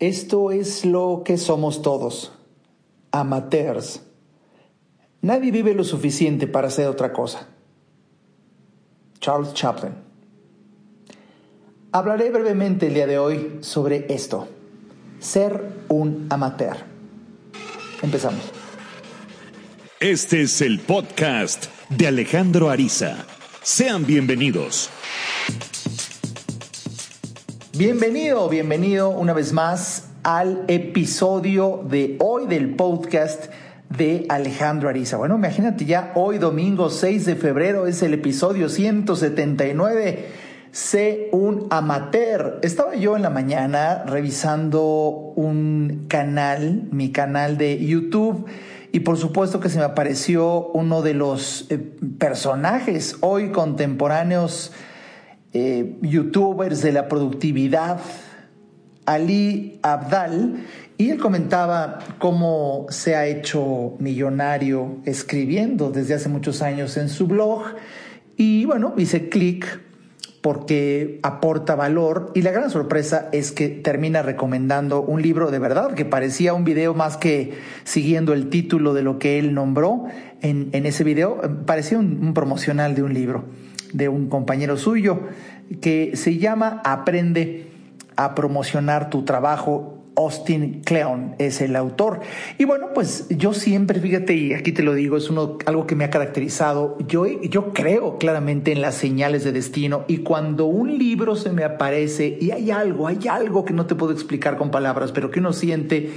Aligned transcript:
Esto 0.00 0.50
es 0.50 0.86
lo 0.86 1.22
que 1.26 1.36
somos 1.36 1.82
todos, 1.82 2.32
amateurs. 3.12 4.00
Nadie 5.20 5.50
vive 5.50 5.74
lo 5.74 5.84
suficiente 5.84 6.46
para 6.46 6.68
hacer 6.68 6.86
otra 6.88 7.12
cosa. 7.12 7.48
Charles 9.20 9.52
Chaplin. 9.52 9.92
Hablaré 11.92 12.30
brevemente 12.30 12.86
el 12.86 12.94
día 12.94 13.06
de 13.06 13.18
hoy 13.18 13.58
sobre 13.60 14.06
esto, 14.08 14.48
ser 15.18 15.84
un 15.88 16.28
amateur. 16.30 16.78
Empezamos. 18.00 18.40
Este 20.00 20.40
es 20.40 20.62
el 20.62 20.80
podcast 20.80 21.66
de 21.90 22.06
Alejandro 22.06 22.70
Ariza. 22.70 23.26
Sean 23.62 24.06
bienvenidos. 24.06 24.88
Bienvenido, 27.80 28.46
bienvenido 28.50 29.08
una 29.08 29.32
vez 29.32 29.54
más 29.54 30.10
al 30.22 30.64
episodio 30.68 31.82
de 31.88 32.18
hoy 32.20 32.46
del 32.46 32.74
podcast 32.74 33.46
de 33.88 34.26
Alejandro 34.28 34.90
Ariza. 34.90 35.16
Bueno, 35.16 35.36
imagínate 35.36 35.86
ya, 35.86 36.12
hoy 36.14 36.36
domingo 36.36 36.90
6 36.90 37.24
de 37.24 37.36
febrero 37.36 37.86
es 37.86 38.02
el 38.02 38.12
episodio 38.12 38.68
179. 38.68 40.26
Sé 40.72 41.30
un 41.32 41.68
amateur. 41.70 42.58
Estaba 42.60 42.96
yo 42.96 43.16
en 43.16 43.22
la 43.22 43.30
mañana 43.30 44.04
revisando 44.04 45.32
un 45.34 46.04
canal, 46.06 46.82
mi 46.92 47.12
canal 47.12 47.56
de 47.56 47.82
YouTube, 47.82 48.44
y 48.92 49.00
por 49.00 49.16
supuesto 49.16 49.58
que 49.58 49.70
se 49.70 49.78
me 49.78 49.84
apareció 49.84 50.66
uno 50.74 51.00
de 51.00 51.14
los 51.14 51.64
eh, 51.70 51.78
personajes 52.18 53.16
hoy 53.22 53.52
contemporáneos 53.52 54.70
eh, 55.52 55.96
youtubers 56.02 56.80
de 56.82 56.92
la 56.92 57.08
productividad, 57.08 58.00
Ali 59.04 59.80
Abdal, 59.82 60.64
y 60.96 61.10
él 61.10 61.18
comentaba 61.18 61.98
cómo 62.18 62.86
se 62.90 63.16
ha 63.16 63.26
hecho 63.26 63.96
millonario 63.98 64.98
escribiendo 65.06 65.90
desde 65.90 66.14
hace 66.14 66.28
muchos 66.28 66.62
años 66.62 66.96
en 66.96 67.08
su 67.08 67.26
blog. 67.26 67.62
Y 68.36 68.64
bueno, 68.66 68.94
hice 68.96 69.28
clic 69.28 69.80
porque 70.40 71.18
aporta 71.22 71.74
valor 71.74 72.30
y 72.34 72.42
la 72.42 72.50
gran 72.50 72.70
sorpresa 72.70 73.28
es 73.32 73.50
que 73.50 73.68
termina 73.68 74.22
recomendando 74.22 75.02
un 75.02 75.20
libro 75.20 75.50
de 75.50 75.58
verdad 75.58 75.94
que 75.94 76.04
parecía 76.04 76.54
un 76.54 76.64
video 76.64 76.94
más 76.94 77.16
que 77.16 77.54
siguiendo 77.84 78.32
el 78.32 78.48
título 78.48 78.94
de 78.94 79.02
lo 79.02 79.18
que 79.18 79.38
él 79.38 79.52
nombró 79.52 80.04
en, 80.42 80.70
ese 80.72 81.04
video, 81.04 81.40
parecía 81.66 81.98
un 81.98 82.32
promocional 82.32 82.94
de 82.94 83.02
un 83.02 83.12
libro 83.12 83.44
de 83.92 84.08
un 84.08 84.28
compañero 84.28 84.76
suyo 84.76 85.20
que 85.80 86.16
se 86.16 86.38
llama 86.38 86.80
Aprende 86.84 87.66
a 88.16 88.34
promocionar 88.34 89.10
tu 89.10 89.24
trabajo. 89.24 89.96
Austin 90.16 90.82
Kleon 90.84 91.36
es 91.38 91.60
el 91.60 91.76
autor. 91.76 92.20
Y 92.58 92.64
bueno, 92.64 92.88
pues 92.94 93.26
yo 93.30 93.54
siempre, 93.54 94.00
fíjate, 94.00 94.34
y 94.34 94.52
aquí 94.52 94.72
te 94.72 94.82
lo 94.82 94.92
digo, 94.92 95.16
es 95.16 95.30
uno, 95.30 95.56
algo 95.64 95.86
que 95.86 95.94
me 95.94 96.04
ha 96.04 96.10
caracterizado. 96.10 96.98
Yo, 97.06 97.26
yo 97.26 97.72
creo 97.72 98.18
claramente 98.18 98.72
en 98.72 98.82
las 98.82 98.96
señales 98.96 99.44
de 99.44 99.52
destino 99.52 100.04
y 100.08 100.18
cuando 100.18 100.66
un 100.66 100.98
libro 100.98 101.36
se 101.36 101.52
me 101.52 101.64
aparece 101.64 102.36
y 102.40 102.50
hay 102.50 102.70
algo, 102.70 103.06
hay 103.06 103.28
algo 103.30 103.64
que 103.64 103.72
no 103.72 103.86
te 103.86 103.94
puedo 103.94 104.12
explicar 104.12 104.56
con 104.58 104.70
palabras, 104.70 105.12
pero 105.12 105.30
que 105.30 105.38
uno 105.38 105.52
siente 105.52 106.10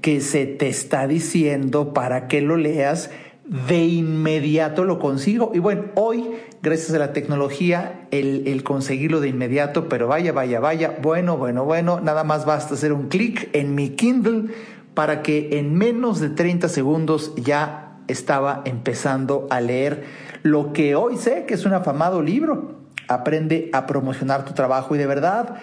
que 0.00 0.20
se 0.20 0.46
te 0.46 0.68
está 0.68 1.06
diciendo 1.06 1.92
para 1.92 2.28
que 2.28 2.40
lo 2.40 2.56
leas, 2.56 3.10
de 3.50 3.84
inmediato 3.84 4.84
lo 4.84 5.00
consigo. 5.00 5.50
Y 5.52 5.58
bueno, 5.58 5.86
hoy, 5.96 6.30
gracias 6.62 6.94
a 6.94 6.98
la 6.98 7.12
tecnología, 7.12 8.06
el, 8.12 8.62
conseguirlo 8.62 9.20
de 9.20 9.28
inmediato, 9.28 9.88
pero 9.88 10.06
vaya, 10.06 10.32
vaya, 10.32 10.60
vaya, 10.60 10.96
bueno, 11.02 11.36
bueno, 11.36 11.64
bueno, 11.64 12.00
nada 12.00 12.22
más 12.22 12.46
basta 12.46 12.74
hacer 12.74 12.92
un 12.92 13.08
clic 13.08 13.50
en 13.52 13.74
mi 13.74 13.90
Kindle 13.90 14.54
para 14.94 15.22
que 15.22 15.58
en 15.58 15.74
menos 15.74 16.20
de 16.20 16.30
30 16.30 16.68
segundos 16.68 17.34
ya 17.34 17.98
estaba 18.06 18.62
empezando 18.64 19.48
a 19.50 19.60
leer 19.60 20.04
lo 20.42 20.72
que 20.72 20.94
hoy 20.94 21.16
sé 21.16 21.44
que 21.46 21.54
es 21.54 21.66
un 21.66 21.72
afamado 21.72 22.22
libro. 22.22 22.78
Aprende 23.08 23.68
a 23.72 23.86
promocionar 23.86 24.44
tu 24.44 24.52
trabajo 24.52 24.94
y 24.94 24.98
de 24.98 25.06
verdad 25.06 25.56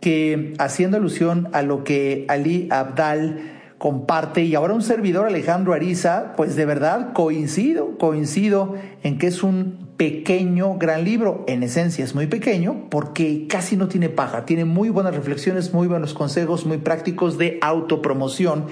que 0.00 0.54
haciendo 0.58 0.96
alusión 0.96 1.48
a 1.52 1.62
lo 1.62 1.82
que 1.82 2.24
Ali 2.28 2.68
Abdal 2.70 3.61
comparte. 3.82 4.44
Y 4.44 4.54
ahora 4.54 4.74
un 4.74 4.82
servidor 4.82 5.26
Alejandro 5.26 5.72
Ariza, 5.72 6.34
pues 6.36 6.54
de 6.54 6.66
verdad 6.66 7.12
coincido, 7.14 7.98
coincido 7.98 8.76
en 9.02 9.18
que 9.18 9.26
es 9.26 9.42
un 9.42 9.88
pequeño 9.96 10.78
gran 10.78 11.02
libro, 11.02 11.44
en 11.48 11.64
esencia 11.64 12.04
es 12.04 12.14
muy 12.14 12.28
pequeño 12.28 12.86
porque 12.90 13.48
casi 13.48 13.76
no 13.76 13.88
tiene 13.88 14.08
paja, 14.08 14.44
tiene 14.44 14.64
muy 14.64 14.88
buenas 14.88 15.16
reflexiones, 15.16 15.74
muy 15.74 15.88
buenos 15.88 16.14
consejos, 16.14 16.64
muy 16.64 16.78
prácticos 16.78 17.38
de 17.38 17.58
autopromoción. 17.60 18.66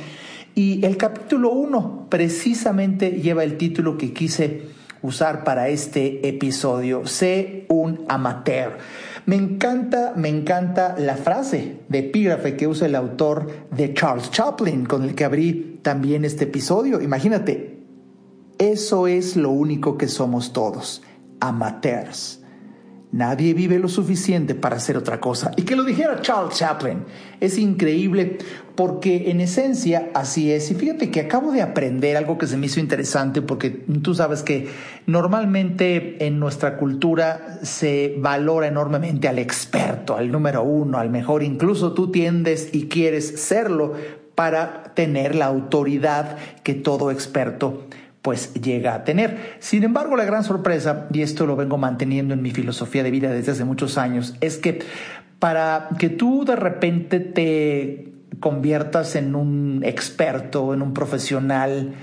Y 0.55 0.87
el 0.87 0.97
capítulo 0.97 1.51
1 1.51 2.07
precisamente 2.09 3.11
lleva 3.11 3.43
el 3.43 3.57
título 3.57 3.99
que 3.99 4.13
quise 4.13 4.67
usar 5.03 5.43
para 5.43 5.71
este 5.71 6.29
episodio, 6.29 7.05
sé 7.09 7.67
un 7.69 8.05
amateur. 8.09 8.79
Me 9.27 9.37
encanta, 9.37 10.15
me 10.17 10.29
encanta 10.29 10.97
la 10.99 11.17
frase 11.17 11.81
de 11.89 11.99
epígrafe 11.99 12.57
que 12.57 12.67
usa 12.67 12.87
el 12.87 12.95
autor 12.95 13.69
de 13.71 13.93
Charles 13.95 14.31
Chaplin, 14.31 14.87
con 14.87 15.05
el 15.05 15.15
que 15.15 15.25
abrí 15.25 15.79
también 15.83 16.25
este 16.25 16.45
episodio. 16.45 17.01
Imagínate, 17.01 17.85
eso 18.59 19.07
es 19.07 19.37
lo 19.37 19.51
único 19.51 19.97
que 19.97 20.09
somos 20.09 20.53
todos, 20.53 21.03
amateurs. 21.41 22.40
Nadie 23.13 23.55
vive 23.55 23.81
lo 23.81 23.89
suficiente 23.89 24.55
para 24.55 24.77
hacer 24.77 24.97
otra 24.97 25.19
cosa. 25.19 25.51
Y 25.57 25.63
que 25.63 25.75
lo 25.75 25.83
dijera 25.83 26.21
Charles 26.21 26.57
Chaplin. 26.57 27.03
Es 27.41 27.59
increíble 27.59 28.39
porque 28.77 29.31
en 29.33 29.41
esencia 29.41 30.11
así 30.15 30.53
es. 30.53 30.71
Y 30.71 30.77
fíjate 30.77 31.11
que 31.11 31.21
acabo 31.21 31.51
de 31.51 31.61
aprender 31.61 32.17
algo 32.17 32.39
que 32.39 32.47
se 32.47 32.57
me 32.57 32.67
hizo 32.67 32.79
interesante 32.79 33.43
porque 33.43 33.71
tú 33.71 34.15
sabes 34.15 34.45
que 34.45 34.69
normalmente 35.07 36.25
en 36.25 36.39
nuestra 36.39 36.77
cultura 36.77 37.59
se 37.63 38.15
valora 38.19 38.69
enormemente 38.69 39.27
al 39.27 39.41
experto, 39.41 40.17
al 40.17 40.31
número 40.31 40.63
uno, 40.63 40.99
al 40.99 41.11
mejor. 41.11 41.43
Incluso 41.43 41.95
tú 41.95 42.13
tiendes 42.13 42.69
y 42.73 42.87
quieres 42.87 43.41
serlo 43.41 43.95
para 44.37 44.95
tener 44.95 45.35
la 45.35 45.47
autoridad 45.47 46.37
que 46.63 46.75
todo 46.75 47.11
experto 47.11 47.87
pues 48.23 48.55
llega 48.55 48.95
a 48.95 49.05
tener. 49.05 49.57
Sin 49.61 49.83
embargo, 49.85 50.17
la 50.17 50.25
gran 50.25 50.45
sorpresa, 50.45 51.09
y 51.13 51.23
esto 51.23 51.47
lo 51.47 51.57
vengo 51.57 51.79
manteniendo 51.79 52.35
en 52.35 52.43
mi 52.43 52.51
filosofía 52.51 53.03
de 53.03 53.11
vida 53.11 53.31
desde 53.31 53.53
hace 53.53 53.65
muchos 53.65 53.99
años, 53.99 54.35
es 54.41 54.59
que 54.59 54.81
para 55.39 55.89
que 55.99 56.11
tú 56.11 56.45
de 56.45 56.57
repente 56.57 57.21
te 57.21 58.13
conviertas 58.41 59.17
en 59.17 59.35
un 59.35 59.83
experto, 59.85 60.75
en 60.75 60.83
un 60.83 60.93
profesional, 60.93 61.95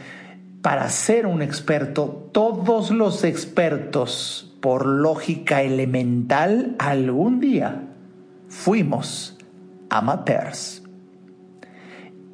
para 0.62 0.90
ser 0.90 1.28
un 1.28 1.42
experto, 1.42 2.30
todos 2.34 2.92
los 2.92 3.24
expertos, 3.24 4.48
por 4.62 4.86
lógica 4.86 5.62
elemental, 5.62 6.76
algún 6.80 7.40
día 7.40 7.84
fuimos 8.48 9.38
amateurs. 9.90 10.84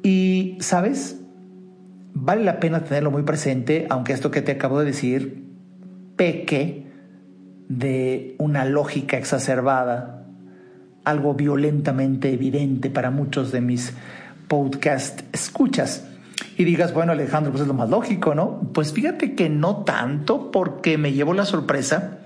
Y, 0.02 0.56
¿sabes? 0.60 1.20
Vale 2.14 2.44
la 2.44 2.60
pena 2.60 2.84
tenerlo 2.84 3.10
muy 3.10 3.22
presente, 3.24 3.86
aunque 3.90 4.12
esto 4.12 4.30
que 4.30 4.40
te 4.40 4.52
acabo 4.52 4.78
de 4.78 4.86
decir 4.86 5.44
peque 6.16 6.86
de 7.68 8.36
una 8.38 8.64
lógica 8.64 9.18
exacerbada, 9.18 10.24
algo 11.04 11.34
violentamente 11.34 12.32
evidente 12.32 12.88
para 12.88 13.10
muchos 13.10 13.52
de 13.52 13.60
mis 13.60 13.92
podcast 14.48 15.22
escuchas. 15.32 16.08
Y 16.56 16.64
digas, 16.64 16.94
bueno 16.94 17.12
Alejandro, 17.12 17.50
pues 17.50 17.62
es 17.62 17.68
lo 17.68 17.74
más 17.74 17.90
lógico, 17.90 18.34
¿no? 18.34 18.70
Pues 18.72 18.92
fíjate 18.92 19.34
que 19.34 19.48
no 19.48 19.78
tanto 19.78 20.52
porque 20.52 20.98
me 20.98 21.12
llevo 21.12 21.34
la 21.34 21.44
sorpresa 21.44 22.18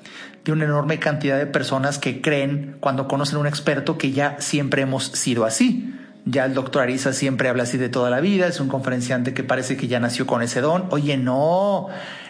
de 0.44 0.52
una 0.52 0.64
enorme 0.64 0.98
cantidad 0.98 1.38
de 1.38 1.46
personas 1.46 1.98
que 1.98 2.20
creen 2.20 2.76
cuando 2.80 3.08
conocen 3.08 3.36
a 3.36 3.40
un 3.40 3.46
experto 3.46 3.96
que 3.96 4.12
ya 4.12 4.36
siempre 4.38 4.82
hemos 4.82 5.04
sido 5.04 5.44
así. 5.44 5.94
Ya 6.24 6.44
el 6.44 6.54
doctor 6.54 6.82
Ariza 6.82 7.12
siempre 7.12 7.48
habla 7.48 7.62
así 7.62 7.78
de 7.78 7.88
toda 7.88 8.10
la 8.10 8.20
vida, 8.20 8.46
es 8.46 8.60
un 8.60 8.68
conferenciante 8.68 9.32
que 9.32 9.44
parece 9.44 9.76
que 9.76 9.88
ya 9.88 9.98
nació 9.98 10.26
con 10.26 10.42
ese 10.42 10.60
don. 10.60 10.86
Oye, 10.90 11.16
no, 11.16 11.88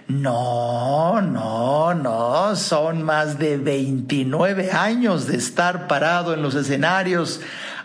no, 0.09 1.21
no, 1.21 1.95
no, 1.95 2.57
son 2.57 3.03
más 3.03 3.39
de 3.39 3.57
29 3.57 4.71
años 4.73 5.27
de 5.27 5.37
estar 5.37 5.89
parado 5.89 6.33
en 6.33 6.43
los 6.43 6.55
escenarios, 6.55 7.41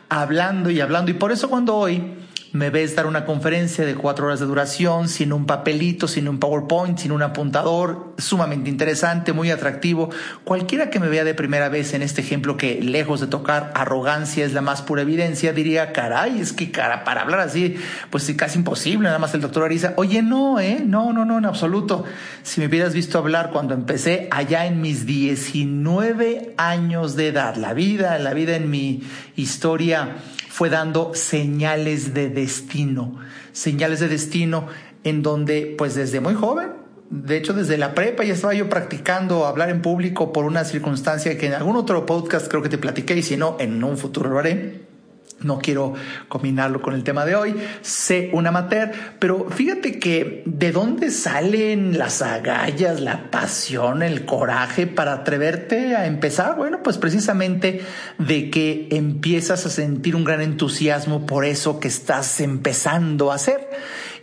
hablando 0.09 0.69
y 0.69 0.81
hablando. 0.81 1.09
Y 1.11 1.15
por 1.15 1.31
eso 1.31 1.49
cuando 1.49 1.75
hoy 1.75 2.22
me 2.53 2.69
ves 2.69 2.95
dar 2.95 3.07
una 3.07 3.25
conferencia 3.25 3.83
de 3.83 3.95
cuatro 3.95 4.27
horas 4.27 4.39
de 4.39 4.45
duración, 4.45 5.09
sin 5.09 5.33
un 5.33 5.47
papelito, 5.47 6.07
sin 6.07 6.27
un 6.27 6.37
PowerPoint, 6.37 6.99
sin 6.99 7.11
un 7.11 7.23
apuntador, 7.23 8.13
sumamente 8.19 8.69
interesante, 8.69 9.33
muy 9.33 9.49
atractivo. 9.49 10.11
Cualquiera 10.43 10.91
que 10.91 10.99
me 10.99 11.09
vea 11.09 11.23
de 11.23 11.33
primera 11.33 11.69
vez 11.69 11.95
en 11.95 12.03
este 12.03 12.21
ejemplo 12.21 12.55
que 12.55 12.79
lejos 12.79 13.21
de 13.21 13.27
tocar 13.27 13.71
arrogancia 13.73 14.45
es 14.45 14.53
la 14.53 14.61
más 14.61 14.83
pura 14.83 15.01
evidencia, 15.01 15.51
diría, 15.51 15.93
caray, 15.93 16.39
es 16.39 16.53
que 16.53 16.69
cara, 16.69 17.03
para 17.03 17.21
hablar 17.21 17.39
así, 17.39 17.75
pues 18.11 18.29
es 18.29 18.35
casi 18.35 18.59
imposible, 18.59 19.07
nada 19.07 19.17
más 19.17 19.33
el 19.33 19.41
doctor 19.41 19.63
Ariza, 19.63 19.95
oye, 19.97 20.21
no, 20.21 20.59
eh, 20.59 20.83
no, 20.85 21.11
no, 21.11 21.25
no, 21.25 21.39
en 21.39 21.45
absoluto. 21.45 22.05
Si 22.43 22.61
me 22.61 22.67
hubieras 22.67 22.93
visto 22.93 23.17
hablar 23.17 23.49
cuando 23.49 23.73
empecé 23.73 24.27
allá 24.29 24.67
en 24.67 24.79
mis 24.79 25.07
19 25.07 26.53
años 26.57 27.15
de 27.15 27.29
edad, 27.29 27.55
la 27.55 27.73
vida, 27.73 28.19
la 28.19 28.35
vida 28.35 28.55
en 28.55 28.69
mi 28.69 29.01
historia 29.35 30.17
fue 30.53 30.69
dando 30.69 31.15
señales 31.15 32.13
de 32.13 32.29
destino, 32.29 33.15
señales 33.53 33.99
de 34.01 34.07
destino 34.07 34.67
en 35.03 35.23
donde 35.23 35.73
pues 35.75 35.95
desde 35.95 36.19
muy 36.19 36.35
joven, 36.35 36.73
de 37.09 37.37
hecho 37.37 37.53
desde 37.53 37.75
la 37.75 37.95
prepa 37.95 38.23
ya 38.23 38.35
estaba 38.35 38.53
yo 38.53 38.69
practicando 38.69 39.47
hablar 39.47 39.71
en 39.71 39.81
público 39.81 40.31
por 40.31 40.45
una 40.45 40.63
circunstancia 40.63 41.39
que 41.39 41.47
en 41.47 41.53
algún 41.53 41.75
otro 41.75 42.05
podcast 42.05 42.49
creo 42.49 42.61
que 42.61 42.69
te 42.69 42.77
platiqué 42.77 43.17
y 43.17 43.23
si 43.23 43.35
no, 43.35 43.57
en 43.59 43.83
un 43.83 43.97
futuro 43.97 44.29
lo 44.29 44.37
haré 44.37 44.92
no 45.41 45.59
quiero 45.59 45.93
combinarlo 46.27 46.81
con 46.81 46.93
el 46.93 47.03
tema 47.03 47.25
de 47.25 47.35
hoy, 47.35 47.55
sé 47.81 48.29
un 48.33 48.47
amateur, 48.47 48.91
pero 49.19 49.49
fíjate 49.49 49.99
que 49.99 50.43
de 50.45 50.71
dónde 50.71 51.11
salen 51.11 51.97
las 51.97 52.21
agallas, 52.21 53.01
la 53.01 53.29
pasión, 53.29 54.03
el 54.03 54.25
coraje 54.25 54.87
para 54.87 55.13
atreverte 55.13 55.95
a 55.95 56.05
empezar, 56.05 56.55
bueno, 56.55 56.81
pues 56.83 56.97
precisamente 56.97 57.81
de 58.17 58.49
que 58.49 58.87
empiezas 58.91 59.65
a 59.65 59.69
sentir 59.69 60.15
un 60.15 60.23
gran 60.23 60.41
entusiasmo 60.41 61.25
por 61.25 61.45
eso 61.45 61.79
que 61.79 61.87
estás 61.87 62.39
empezando 62.39 63.31
a 63.31 63.35
hacer. 63.35 63.69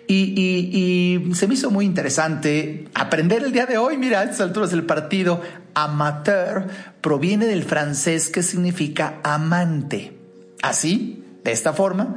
Y, 0.07 0.35
y, 0.37 1.35
se 1.37 1.47
me 1.47 1.55
hizo 1.55 1.71
muy 1.71 1.85
interesante 1.85 2.89
aprender 2.95 3.45
el 3.45 3.53
día 3.53 3.67
de 3.67 3.79
hoy. 3.79 3.97
Mira, 3.97 4.21
a 4.21 4.25
estas 4.25 4.41
alturas 4.41 4.73
del 4.73 4.83
partido, 4.83 5.41
amateur 5.75 6.67
proviene 7.01 7.47
del 7.47 7.63
francés 7.63 8.29
que 8.29 8.43
significa 8.43 9.21
amante. 9.23 10.20
Así, 10.63 11.25
de 11.45 11.53
esta 11.53 11.73
forma, 11.73 12.17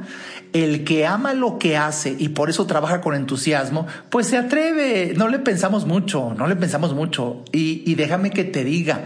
el 0.52 0.84
que 0.84 1.06
ama 1.06 1.32
lo 1.32 1.58
que 1.58 1.76
hace 1.76 2.14
y 2.18 2.28
por 2.28 2.50
eso 2.50 2.66
trabaja 2.66 3.00
con 3.00 3.14
entusiasmo, 3.14 3.86
pues 4.10 4.26
se 4.26 4.36
atreve, 4.36 5.14
no 5.16 5.28
le 5.28 5.38
pensamos 5.38 5.86
mucho, 5.86 6.34
no 6.36 6.46
le 6.46 6.56
pensamos 6.56 6.94
mucho. 6.94 7.42
Y, 7.52 7.94
déjame 7.94 8.30
que 8.30 8.44
te 8.44 8.64
diga, 8.64 9.04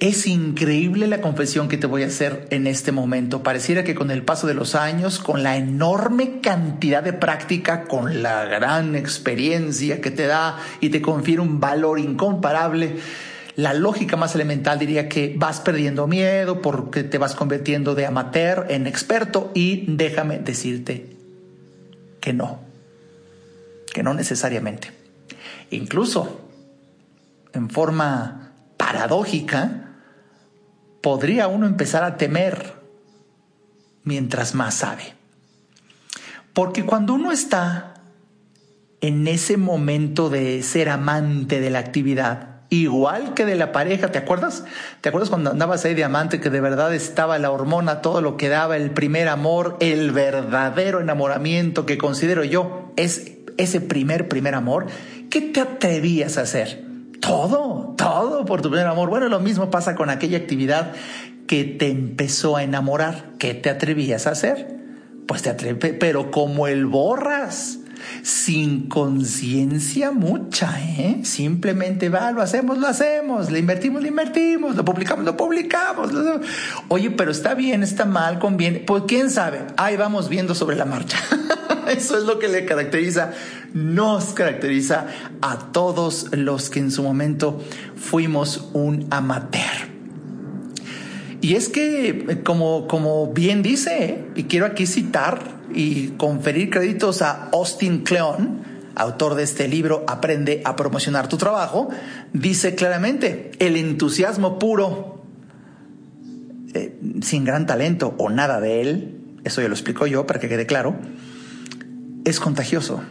es 0.00 0.26
increíble 0.26 1.06
la 1.06 1.20
confesión 1.20 1.68
que 1.68 1.76
te 1.76 1.86
voy 1.86 2.02
a 2.02 2.06
hacer 2.06 2.46
en 2.50 2.66
este 2.66 2.92
momento. 2.92 3.42
Pareciera 3.42 3.84
que 3.84 3.94
con 3.94 4.10
el 4.10 4.22
paso 4.22 4.46
de 4.46 4.54
los 4.54 4.74
años, 4.74 5.18
con 5.18 5.42
la 5.42 5.56
enorme 5.56 6.40
cantidad 6.40 7.02
de 7.02 7.12
práctica, 7.12 7.84
con 7.84 8.22
la 8.22 8.46
gran 8.46 8.96
experiencia 8.96 10.00
que 10.00 10.10
te 10.10 10.26
da 10.26 10.58
y 10.80 10.88
te 10.88 11.02
confiere 11.02 11.42
un 11.42 11.60
valor 11.60 11.98
incomparable, 11.98 12.96
la 13.58 13.74
lógica 13.74 14.16
más 14.16 14.36
elemental 14.36 14.78
diría 14.78 15.08
que 15.08 15.34
vas 15.36 15.58
perdiendo 15.58 16.06
miedo 16.06 16.62
porque 16.62 17.02
te 17.02 17.18
vas 17.18 17.34
convirtiendo 17.34 17.96
de 17.96 18.06
amateur 18.06 18.66
en 18.70 18.86
experto 18.86 19.50
y 19.52 19.84
déjame 19.88 20.38
decirte 20.38 21.16
que 22.20 22.32
no, 22.32 22.60
que 23.92 24.04
no 24.04 24.14
necesariamente. 24.14 24.92
Incluso, 25.70 26.48
en 27.52 27.68
forma 27.68 28.52
paradójica, 28.76 29.96
podría 31.00 31.48
uno 31.48 31.66
empezar 31.66 32.04
a 32.04 32.16
temer 32.16 32.74
mientras 34.04 34.54
más 34.54 34.74
sabe. 34.74 35.14
Porque 36.52 36.84
cuando 36.84 37.14
uno 37.14 37.32
está 37.32 37.94
en 39.00 39.26
ese 39.26 39.56
momento 39.56 40.30
de 40.30 40.62
ser 40.62 40.88
amante 40.88 41.58
de 41.58 41.70
la 41.70 41.80
actividad, 41.80 42.47
igual 42.70 43.34
que 43.34 43.44
de 43.44 43.56
la 43.56 43.72
pareja, 43.72 44.10
¿te 44.10 44.18
acuerdas? 44.18 44.64
¿Te 45.00 45.08
acuerdas 45.08 45.30
cuando 45.30 45.50
andabas 45.50 45.84
ahí 45.84 45.94
diamante 45.94 46.40
que 46.40 46.50
de 46.50 46.60
verdad 46.60 46.94
estaba 46.94 47.38
la 47.38 47.50
hormona, 47.50 48.02
todo 48.02 48.20
lo 48.20 48.36
que 48.36 48.48
daba, 48.48 48.76
el 48.76 48.90
primer 48.90 49.28
amor, 49.28 49.76
el 49.80 50.12
verdadero 50.12 51.00
enamoramiento 51.00 51.86
que 51.86 51.98
considero 51.98 52.44
yo 52.44 52.92
es 52.96 53.38
ese 53.56 53.80
primer, 53.80 54.28
primer 54.28 54.54
amor? 54.54 54.86
¿Qué 55.30 55.40
te 55.40 55.60
atrevías 55.60 56.38
a 56.38 56.42
hacer? 56.42 56.84
Todo, 57.20 57.94
todo 57.96 58.44
por 58.44 58.62
tu 58.62 58.70
primer 58.70 58.86
amor. 58.86 59.08
Bueno, 59.08 59.28
lo 59.28 59.40
mismo 59.40 59.70
pasa 59.70 59.94
con 59.94 60.10
aquella 60.10 60.38
actividad 60.38 60.92
que 61.46 61.64
te 61.64 61.88
empezó 61.88 62.56
a 62.56 62.62
enamorar. 62.62 63.30
¿Qué 63.38 63.54
te 63.54 63.70
atrevías 63.70 64.26
a 64.26 64.30
hacer? 64.30 64.76
Pues 65.26 65.42
te 65.42 65.50
atreves, 65.50 65.94
pero 65.98 66.30
como 66.30 66.68
el 66.68 66.86
borras 66.86 67.80
sin 68.22 68.88
conciencia 68.88 70.10
mucha, 70.10 70.80
¿eh? 70.80 71.20
Simplemente 71.24 72.08
va, 72.08 72.30
lo 72.32 72.42
hacemos, 72.42 72.78
lo 72.78 72.86
hacemos, 72.86 73.50
le 73.50 73.58
invertimos, 73.58 74.02
le 74.02 74.08
invertimos, 74.08 74.76
lo 74.76 74.84
publicamos, 74.84 75.24
lo 75.24 75.36
publicamos. 75.36 76.10
Oye, 76.88 77.10
pero 77.10 77.30
está 77.30 77.54
bien, 77.54 77.82
está 77.82 78.04
mal, 78.04 78.38
conviene. 78.38 78.80
Pues 78.80 79.04
quién 79.06 79.30
sabe, 79.30 79.60
ahí 79.76 79.96
vamos 79.96 80.28
viendo 80.28 80.54
sobre 80.54 80.76
la 80.76 80.84
marcha. 80.84 81.18
Eso 81.88 82.18
es 82.18 82.24
lo 82.24 82.38
que 82.38 82.48
le 82.48 82.64
caracteriza, 82.64 83.32
nos 83.72 84.34
caracteriza 84.34 85.06
a 85.40 85.58
todos 85.72 86.28
los 86.32 86.70
que 86.70 86.80
en 86.80 86.90
su 86.90 87.02
momento 87.02 87.62
fuimos 87.96 88.68
un 88.74 89.06
amateur. 89.10 89.88
Y 91.40 91.54
es 91.54 91.68
que, 91.68 92.40
como, 92.44 92.88
como 92.88 93.32
bien 93.32 93.62
dice, 93.62 94.04
¿eh? 94.04 94.28
y 94.34 94.44
quiero 94.44 94.66
aquí 94.66 94.86
citar 94.86 95.57
y 95.74 96.08
conferir 96.16 96.70
créditos 96.70 97.22
a 97.22 97.48
Austin 97.52 98.02
Kleon, 98.02 98.62
autor 98.94 99.34
de 99.34 99.44
este 99.44 99.68
libro 99.68 100.04
Aprende 100.06 100.60
a 100.64 100.76
promocionar 100.76 101.28
tu 101.28 101.36
trabajo, 101.36 101.88
dice 102.32 102.74
claramente, 102.74 103.52
el 103.58 103.76
entusiasmo 103.76 104.58
puro, 104.58 105.22
eh, 106.74 106.98
sin 107.22 107.44
gran 107.44 107.66
talento 107.66 108.14
o 108.18 108.30
nada 108.30 108.60
de 108.60 108.80
él, 108.80 109.18
eso 109.44 109.62
ya 109.62 109.68
lo 109.68 109.74
explico 109.74 110.06
yo 110.06 110.26
para 110.26 110.40
que 110.40 110.48
quede 110.48 110.66
claro, 110.66 110.96
es 112.24 112.40
contagioso. 112.40 113.02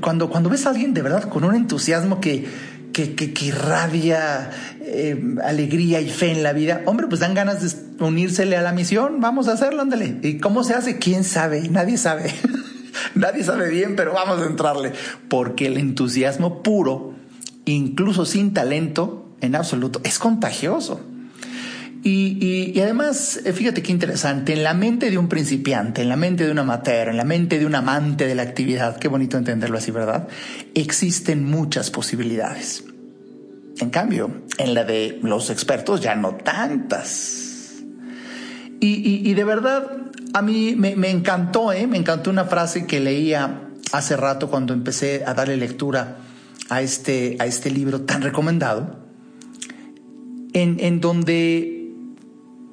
Cuando, 0.00 0.28
cuando 0.28 0.50
ves 0.50 0.66
a 0.66 0.70
alguien 0.70 0.92
de 0.94 1.02
verdad 1.02 1.28
con 1.28 1.44
un 1.44 1.54
entusiasmo 1.54 2.20
que, 2.20 2.46
que, 2.92 3.14
que, 3.14 3.44
irradia 3.44 4.50
eh, 4.94 5.20
alegría 5.42 6.00
y 6.00 6.08
fe 6.08 6.30
en 6.30 6.42
la 6.42 6.52
vida, 6.52 6.82
hombre, 6.86 7.06
pues 7.08 7.20
dan 7.20 7.34
ganas 7.34 7.62
de 7.98 8.04
unírsele 8.04 8.56
a 8.56 8.62
la 8.62 8.72
misión, 8.72 9.20
vamos 9.20 9.48
a 9.48 9.52
hacerlo, 9.52 9.82
ándale. 9.82 10.18
¿Y 10.22 10.38
cómo 10.38 10.64
se 10.64 10.74
hace? 10.74 10.98
¿Quién 10.98 11.24
sabe? 11.24 11.68
Nadie 11.68 11.96
sabe. 11.98 12.32
Nadie 13.14 13.44
sabe 13.44 13.68
bien, 13.68 13.96
pero 13.96 14.12
vamos 14.12 14.40
a 14.40 14.46
entrarle, 14.46 14.92
porque 15.28 15.66
el 15.66 15.78
entusiasmo 15.78 16.62
puro, 16.62 17.14
incluso 17.64 18.24
sin 18.24 18.54
talento 18.54 19.28
en 19.40 19.56
absoluto, 19.56 20.00
es 20.04 20.18
contagioso. 20.18 21.00
Y, 22.02 22.72
y, 22.74 22.80
además, 22.80 23.40
eh, 23.46 23.52
fíjate 23.54 23.82
qué 23.82 23.90
interesante, 23.90 24.52
en 24.52 24.62
la 24.62 24.74
mente 24.74 25.10
de 25.10 25.16
un 25.16 25.28
principiante, 25.28 26.02
en 26.02 26.10
la 26.10 26.16
mente 26.16 26.44
de 26.44 26.52
un 26.52 26.58
amateur, 26.58 27.08
en 27.08 27.16
la 27.16 27.24
mente 27.24 27.58
de 27.58 27.64
un 27.64 27.74
amante 27.74 28.26
de 28.26 28.34
la 28.34 28.42
actividad, 28.42 28.98
qué 28.98 29.08
bonito 29.08 29.38
entenderlo 29.38 29.78
así, 29.78 29.90
¿verdad? 29.90 30.28
Existen 30.74 31.44
muchas 31.46 31.90
posibilidades. 31.90 32.84
En 33.78 33.90
cambio, 33.90 34.42
en 34.58 34.74
la 34.74 34.84
de 34.84 35.18
los 35.22 35.50
expertos 35.50 36.00
ya 36.00 36.14
no 36.14 36.36
tantas. 36.36 37.40
Y, 38.80 39.32
de 39.32 39.44
verdad, 39.44 39.90
a 40.34 40.42
mí 40.42 40.74
me, 40.76 40.94
me 40.94 41.08
encantó, 41.08 41.72
¿eh? 41.72 41.86
me 41.86 41.96
encantó 41.96 42.28
una 42.28 42.44
frase 42.44 42.86
que 42.86 43.00
leía 43.00 43.70
hace 43.92 44.14
rato 44.14 44.50
cuando 44.50 44.74
empecé 44.74 45.24
a 45.26 45.32
darle 45.32 45.56
lectura 45.56 46.18
a 46.68 46.82
este, 46.82 47.36
a 47.38 47.46
este 47.46 47.70
libro 47.70 48.02
tan 48.02 48.20
recomendado, 48.20 48.98
en, 50.52 50.76
en 50.80 51.00
donde 51.00 51.74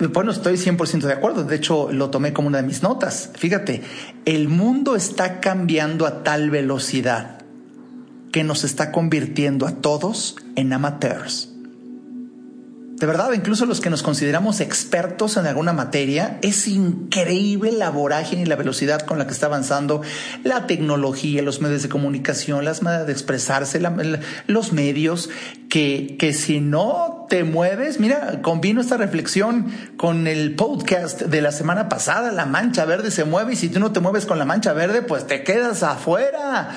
bueno, 0.07 0.31
estoy 0.31 0.55
100% 0.55 1.01
de 1.01 1.13
acuerdo. 1.13 1.43
De 1.43 1.55
hecho, 1.55 1.91
lo 1.91 2.09
tomé 2.09 2.33
como 2.33 2.47
una 2.47 2.57
de 2.57 2.67
mis 2.67 2.81
notas. 2.81 3.31
Fíjate, 3.35 3.81
el 4.25 4.49
mundo 4.49 4.95
está 4.95 5.39
cambiando 5.39 6.05
a 6.05 6.23
tal 6.23 6.49
velocidad 6.49 7.40
que 8.31 8.43
nos 8.43 8.63
está 8.63 8.91
convirtiendo 8.91 9.67
a 9.67 9.73
todos 9.73 10.35
en 10.55 10.73
amateurs. 10.73 11.51
De 13.01 13.07
verdad, 13.07 13.33
incluso 13.33 13.65
los 13.65 13.81
que 13.81 13.89
nos 13.89 14.03
consideramos 14.03 14.59
expertos 14.59 15.35
en 15.35 15.47
alguna 15.47 15.73
materia, 15.73 16.37
es 16.43 16.67
increíble 16.67 17.71
la 17.71 17.89
vorágine 17.89 18.43
y 18.43 18.45
la 18.45 18.55
velocidad 18.55 19.01
con 19.01 19.17
la 19.17 19.25
que 19.25 19.33
está 19.33 19.47
avanzando 19.47 20.03
la 20.43 20.67
tecnología, 20.67 21.41
los 21.41 21.61
medios 21.61 21.81
de 21.81 21.89
comunicación, 21.89 22.63
las 22.63 22.83
maneras 22.83 23.07
de 23.07 23.13
expresarse, 23.13 23.81
los 24.45 24.71
medios, 24.71 25.31
que, 25.67 26.15
que 26.19 26.31
si 26.31 26.59
no 26.59 27.25
te 27.27 27.43
mueves, 27.43 27.99
mira, 27.99 28.43
combino 28.43 28.81
esta 28.81 28.97
reflexión 28.97 29.73
con 29.97 30.27
el 30.27 30.53
podcast 30.53 31.23
de 31.23 31.41
la 31.41 31.51
semana 31.51 31.89
pasada, 31.89 32.31
la 32.31 32.45
mancha 32.45 32.85
verde 32.85 33.09
se 33.09 33.23
mueve 33.23 33.53
y 33.53 33.55
si 33.55 33.69
tú 33.69 33.79
no 33.79 33.91
te 33.91 33.99
mueves 33.99 34.27
con 34.27 34.37
la 34.37 34.45
mancha 34.45 34.73
verde, 34.73 35.01
pues 35.01 35.25
te 35.25 35.43
quedas 35.43 35.81
afuera 35.81 36.69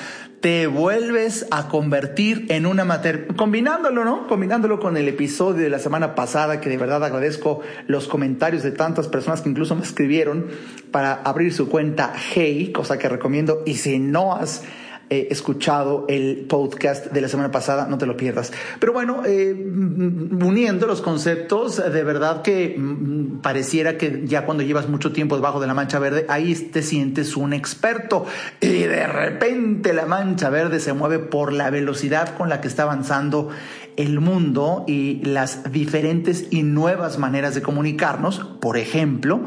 te 0.45 0.67
vuelves 0.67 1.47
a 1.51 1.69
convertir 1.69 2.45
en 2.51 2.67
una 2.67 2.85
materia, 2.85 3.29
combinándolo, 3.35 4.05
¿no? 4.05 4.27
Combinándolo 4.27 4.79
con 4.79 4.99
el 4.99 5.09
episodio 5.09 5.63
de 5.63 5.71
la 5.71 5.79
semana 5.79 6.15
pasada, 6.15 6.61
que 6.61 6.69
de 6.69 6.77
verdad 6.77 7.03
agradezco 7.03 7.63
los 7.87 8.09
comentarios 8.09 8.63
de 8.63 8.71
tantas 8.71 9.09
personas 9.09 9.41
que 9.41 9.49
incluso 9.49 9.75
me 9.75 9.85
escribieron 9.85 10.49
para 10.91 11.15
abrir 11.15 11.55
su 11.55 11.71
cuenta 11.71 12.13
Hey, 12.35 12.73
cosa 12.75 12.99
que 12.99 13.09
recomiendo, 13.09 13.63
y 13.65 13.77
si 13.77 13.99
no 13.99 14.35
has 14.35 14.65
eh, 15.11 15.29
escuchado 15.31 16.07
el 16.09 16.47
podcast 16.49 17.07
de 17.13 17.21
la 17.21 17.29
semana 17.29 17.51
pasada, 17.51 17.87
no 17.89 17.99
te 17.99 18.07
lo 18.07 18.17
pierdas. 18.17 18.53
Pero 18.81 18.93
bueno, 18.93 19.23
eh, 19.27 19.53
uniendo 19.55 20.87
los 20.87 21.03
conceptos, 21.03 21.77
de 21.77 22.05
verdad 22.05 22.43
que 22.43 22.75
mm, 22.79 23.41
pareciera 23.41 23.99
que 23.99 24.23
ya 24.25 24.47
cuando 24.47 24.63
llevas 24.63 24.89
mucho 24.89 25.13
tiempo 25.13 25.37
debajo 25.37 25.61
de 25.61 25.67
la 25.67 25.75
mancha 25.75 25.99
verde, 25.99 26.25
ahí 26.29 26.55
te 26.55 26.83
sientes 26.83 27.37
un 27.37 27.53
experto 27.53 28.25
y 28.61 28.67
de 28.67 29.07
repente 29.07 29.93
la 29.93 30.07
mancha 30.07 30.51
verde 30.51 30.81
se 30.81 30.93
mueve 30.93 31.19
por 31.19 31.53
la 31.53 31.71
velocidad 31.71 32.37
con 32.37 32.49
la 32.49 32.61
que 32.61 32.69
está 32.69 32.85
avanzando 32.85 33.51
el 33.97 34.21
mundo 34.21 34.85
y 34.87 35.25
las 35.25 35.73
diferentes 35.73 36.47
y 36.51 36.63
nuevas 36.63 37.19
maneras 37.19 37.55
de 37.55 37.63
comunicarnos. 37.63 38.41
Por 38.61 38.77
ejemplo, 38.77 39.43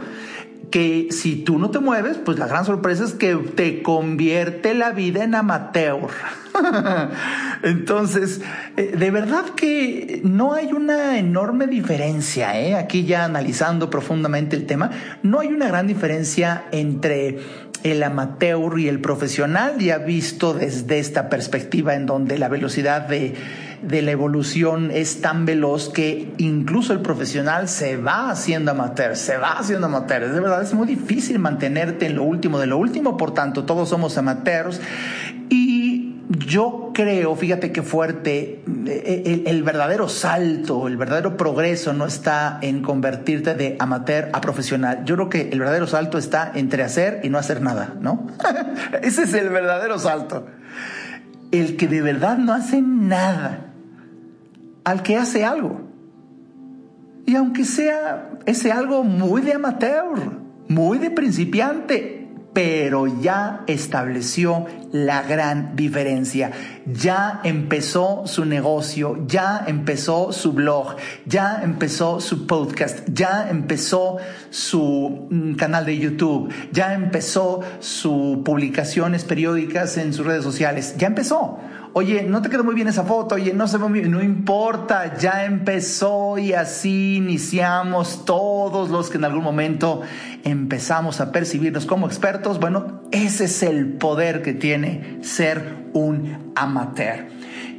que 0.72 1.08
si 1.12 1.36
tú 1.36 1.60
no 1.60 1.70
te 1.70 1.80
mueves, 1.80 2.18
pues 2.18 2.38
la 2.40 2.48
gran 2.48 2.66
sorpresa 2.66 3.06
es 3.06 3.14
que 3.14 3.36
te 3.36 3.82
convierte 3.82 4.74
la 4.74 4.92
vida 4.92 5.24
en 5.24 5.36
amateur. 5.36 6.10
Entonces, 7.64 8.42
eh, 8.76 8.96
de 8.98 9.12
verdad 9.12 9.46
que 9.56 10.22
no 10.24 10.54
hay 10.54 10.74
una 10.74 11.20
enorme 11.20 11.68
diferencia, 11.68 12.60
¿eh? 12.60 12.76
aquí 12.76 13.06
ya 13.06 13.24
analizando 13.24 13.90
profundamente 13.90 14.56
el 14.56 14.66
tema, 14.66 14.92
no 15.24 15.40
hay 15.40 15.48
una 15.48 15.68
gran 15.68 15.88
diferencia 15.88 16.66
entre 16.72 17.40
el 17.84 18.04
amateur 18.04 18.80
y 18.80 18.88
el 18.88 19.00
profesional, 19.00 19.78
ya 19.80 20.00
visto 20.00 20.54
desde 20.54 21.00
esta 21.00 21.30
perspectiva 21.30 21.96
en 21.96 22.06
donde 22.06 22.38
la 22.38 22.50
velocidad 22.50 23.08
de 23.08 23.36
de 23.82 24.02
la 24.02 24.12
evolución 24.12 24.92
es 24.92 25.22
tan 25.22 25.46
veloz 25.46 25.90
que 25.90 26.34
incluso 26.38 26.94
el 26.94 27.02
profesional 27.02 27.68
se 27.68 27.98
va 27.98 28.30
haciendo 28.30 28.72
amateur, 28.72 29.16
se 29.16 29.38
va 29.38 29.60
haciendo 29.60 29.88
amateur. 29.88 30.32
De 30.32 30.40
verdad 30.40 30.62
es 30.64 30.74
muy 30.74 30.88
difícil 30.88 31.40
mantenerte 31.40 32.08
en 32.08 32.16
lo 32.16 32.24
último 32.24 32.60
de 32.60 32.68
lo 32.68 32.78
último, 32.78 33.18
por 33.18 33.34
tanto 33.34 33.66
todos 33.66 33.90
somos 33.90 34.18
amateurs. 34.18 34.82
Y 35.50 36.16
yo 36.30 36.92
creo, 36.94 37.36
fíjate 37.36 37.72
qué 37.72 37.82
fuerte, 37.82 38.64
el, 38.66 39.44
el, 39.46 39.64
verdadero 39.64 40.10
salto, 40.10 40.88
el 40.88 40.98
verdadero 40.98 41.38
progreso 41.38 41.94
no 41.94 42.06
está 42.06 42.60
en 42.62 42.82
convertirte 42.82 43.54
de 43.54 43.76
amateur 43.80 44.30
a 44.34 44.42
profesional. 44.42 45.04
Yo 45.06 45.16
creo 45.16 45.30
que 45.30 45.50
el 45.50 45.60
verdadero 45.60 45.88
salto 45.88 46.18
está 46.18 46.52
entre 46.56 46.84
hacer 46.84 47.22
y 47.24 47.30
no 47.30 47.38
hacer 47.38 47.62
nada, 47.62 47.94
¿no? 48.02 48.28
Ese 49.02 49.24
es 49.24 49.34
el 49.36 49.50
verdadero 49.50 50.00
salto. 50.00 50.48
El 51.52 51.78
que 51.78 51.88
de 51.88 52.02
verdad 52.02 52.38
no 52.38 52.54
hace 52.54 52.82
nada 52.82 53.67
al 54.88 55.04
que 55.04 55.18
hace 55.18 55.44
algo. 55.44 55.82
Y 57.26 57.36
aunque 57.36 57.66
sea 57.66 58.30
ese 58.46 58.72
algo 58.72 59.04
muy 59.04 59.42
de 59.42 59.52
amateur, 59.52 60.40
muy 60.70 60.98
de 60.98 61.12
principiante, 61.12 62.30
pero 62.54 63.06
ya 63.22 63.66
estableció 63.68 64.66
la 64.94 65.24
gran 65.24 65.76
diferencia. 65.76 66.52
Ya 66.86 67.42
empezó 67.44 68.24
su 68.28 68.46
negocio, 68.46 69.26
ya 69.28 69.66
empezó 69.68 70.32
su 70.32 70.54
blog, 70.54 70.96
ya 71.26 71.60
empezó 71.64 72.22
su 72.22 72.48
podcast, 72.48 73.10
ya 73.12 73.50
empezó 73.50 74.20
su 74.52 75.28
mm, 75.30 75.56
canal 75.56 75.86
de 75.86 75.98
YouTube, 75.98 76.50
ya 76.72 76.94
empezó 76.94 77.60
sus 77.82 78.38
publicaciones 78.38 79.26
periódicas 79.26 79.98
en 79.98 80.14
sus 80.14 80.26
redes 80.26 80.46
sociales, 80.46 80.96
ya 80.98 81.08
empezó. 81.08 81.60
Oye, 81.94 82.24
no 82.24 82.42
te 82.42 82.50
quedó 82.50 82.64
muy 82.64 82.76
bien 82.76 82.88
esa 82.88 83.04
foto, 83.04 83.36
oye, 83.36 83.54
no 83.54 83.68
se 83.68 83.78
ve 83.78 83.88
muy 83.88 84.00
bien, 84.00 84.12
no 84.12 84.22
importa, 84.22 85.18
ya 85.18 85.46
empezó 85.46 86.38
y 86.38 86.54
así 86.54 87.16
iniciamos 87.16 88.24
todos 88.26 88.90
los 88.90 89.10
que 89.10 89.18
en 89.18 89.26
algún 89.26 89.44
momento 89.44 90.02
empezamos 90.44 91.22
a 91.22 91.32
percibirnos 91.32 91.86
como 91.86 92.06
expertos. 92.06 92.60
Bueno, 92.60 93.02
ese 93.12 93.46
es 93.46 93.64
el 93.64 93.94
poder 93.94 94.42
que 94.42 94.54
tiene 94.54 95.20
ser 95.22 95.88
un 95.94 96.52
amateur. 96.56 97.28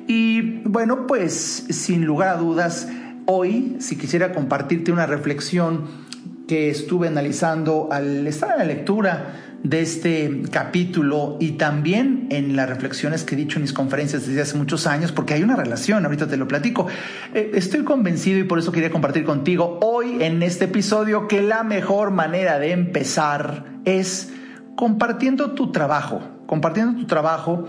Y 0.08 0.62
bueno, 0.64 1.06
pues 1.06 1.66
sin 1.70 2.04
lugar 2.04 2.30
a 2.30 2.36
dudas, 2.38 2.88
hoy, 3.26 3.76
si 3.78 3.96
quisiera 3.96 4.32
compartirte 4.32 4.90
una 4.90 5.06
reflexión 5.06 6.08
que 6.48 6.70
estuve 6.70 7.08
analizando 7.08 7.88
al 7.92 8.26
estar 8.26 8.50
en 8.52 8.58
la 8.58 8.64
lectura, 8.64 9.34
de 9.62 9.80
este 9.80 10.42
capítulo 10.50 11.36
y 11.40 11.52
también 11.52 12.28
en 12.30 12.54
las 12.54 12.68
reflexiones 12.68 13.24
que 13.24 13.34
he 13.34 13.38
dicho 13.38 13.56
en 13.56 13.62
mis 13.62 13.72
conferencias 13.72 14.26
desde 14.26 14.40
hace 14.40 14.56
muchos 14.56 14.86
años, 14.86 15.12
porque 15.12 15.34
hay 15.34 15.42
una 15.42 15.56
relación, 15.56 16.04
ahorita 16.04 16.28
te 16.28 16.36
lo 16.36 16.46
platico. 16.46 16.86
Eh, 17.34 17.50
estoy 17.54 17.84
convencido 17.84 18.38
y 18.38 18.44
por 18.44 18.58
eso 18.58 18.72
quería 18.72 18.90
compartir 18.90 19.24
contigo 19.24 19.78
hoy 19.82 20.22
en 20.22 20.42
este 20.42 20.66
episodio 20.66 21.26
que 21.28 21.42
la 21.42 21.64
mejor 21.64 22.10
manera 22.10 22.58
de 22.58 22.72
empezar 22.72 23.64
es 23.84 24.32
compartiendo 24.76 25.52
tu 25.52 25.72
trabajo, 25.72 26.22
compartiendo 26.46 27.00
tu 27.00 27.06
trabajo 27.06 27.68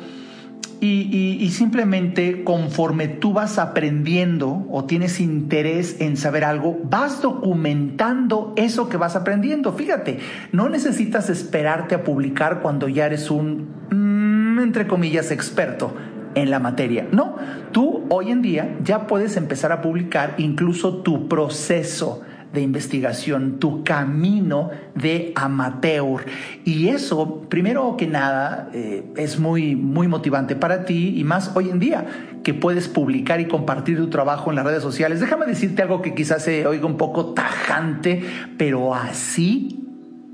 y, 0.81 1.49
simplemente 1.51 2.43
conforme 2.43 3.07
tú 3.07 3.33
vas 3.33 3.59
aprendiendo 3.59 4.65
o 4.69 4.85
tienes 4.85 5.19
interés 5.19 5.99
en 5.99 6.17
saber 6.17 6.43
algo, 6.43 6.79
vas 6.83 7.21
documentando 7.21 8.53
eso 8.55 8.89
que 8.89 8.97
vas 8.97 9.15
aprendiendo. 9.15 9.73
Fíjate, 9.73 10.19
no 10.51 10.69
necesitas 10.69 11.29
esperarte 11.29 11.95
a 11.95 12.03
publicar 12.03 12.61
cuando 12.61 12.87
ya 12.87 13.05
eres 13.05 13.29
un, 13.29 13.67
mm, 13.89 14.59
entre 14.59 14.87
comillas, 14.87 15.31
experto 15.31 15.93
en 16.35 16.49
la 16.49 16.59
materia. 16.59 17.07
No, 17.11 17.35
tú 17.71 18.05
hoy 18.09 18.31
en 18.31 18.41
día 18.41 18.77
ya 18.83 19.07
puedes 19.07 19.35
empezar 19.37 19.71
a 19.71 19.81
publicar 19.81 20.35
incluso 20.37 20.97
tu 20.97 21.27
proceso 21.27 22.21
de 22.53 22.61
investigación, 22.61 23.59
tu 23.59 23.83
camino 23.83 24.71
de 24.95 25.31
amateur. 25.35 26.25
Y 26.65 26.87
eso, 26.87 27.41
primero 27.49 27.95
que 27.97 28.07
nada, 28.07 28.69
eh, 28.73 29.03
es 29.17 29.39
muy, 29.39 29.75
muy 29.75 30.07
motivante 30.07 30.55
para 30.55 30.85
ti 30.85 31.13
y 31.17 31.23
más 31.23 31.51
hoy 31.55 31.69
en 31.69 31.79
día 31.79 32.07
que 32.43 32.53
puedes 32.53 32.87
publicar 32.87 33.39
y 33.39 33.47
compartir 33.47 33.97
tu 33.97 34.09
trabajo 34.09 34.49
en 34.49 34.55
las 34.55 34.65
redes 34.65 34.81
sociales. 34.81 35.19
Déjame 35.19 35.45
decirte 35.45 35.81
algo 35.81 36.01
que 36.01 36.15
quizás 36.15 36.43
se 36.43 36.65
oiga 36.65 36.85
un 36.85 36.97
poco 36.97 37.33
tajante, 37.33 38.23
pero 38.57 38.95
así 38.95 39.83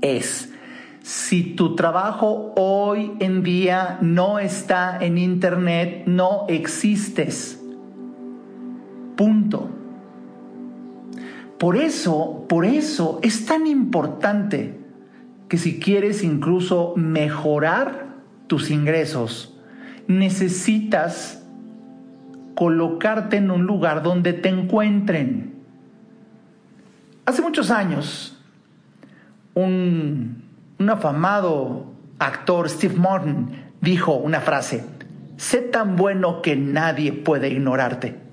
es. 0.00 0.52
Si 1.02 1.54
tu 1.54 1.76
trabajo 1.76 2.52
hoy 2.56 3.12
en 3.20 3.42
día 3.42 3.98
no 4.00 4.38
está 4.38 4.98
en 5.00 5.18
Internet, 5.18 6.02
no 6.06 6.46
existes. 6.48 7.60
Punto. 9.16 9.70
Por 11.58 11.76
eso, 11.76 12.44
por 12.48 12.66
eso 12.66 13.18
es 13.22 13.46
tan 13.46 13.66
importante 13.66 14.78
que 15.48 15.58
si 15.58 15.80
quieres 15.80 16.22
incluso 16.22 16.92
mejorar 16.96 18.16
tus 18.46 18.70
ingresos, 18.70 19.56
necesitas 20.06 21.42
colocarte 22.54 23.36
en 23.36 23.50
un 23.50 23.64
lugar 23.64 24.02
donde 24.02 24.32
te 24.32 24.48
encuentren. 24.48 25.54
Hace 27.24 27.42
muchos 27.42 27.70
años, 27.70 28.38
un, 29.54 30.42
un 30.78 30.90
afamado 30.90 31.86
actor, 32.18 32.68
Steve 32.68 32.96
Martin, 32.96 33.48
dijo 33.80 34.14
una 34.14 34.40
frase, 34.40 34.84
sé 35.36 35.58
tan 35.58 35.96
bueno 35.96 36.42
que 36.42 36.56
nadie 36.56 37.12
puede 37.12 37.48
ignorarte. 37.48 38.25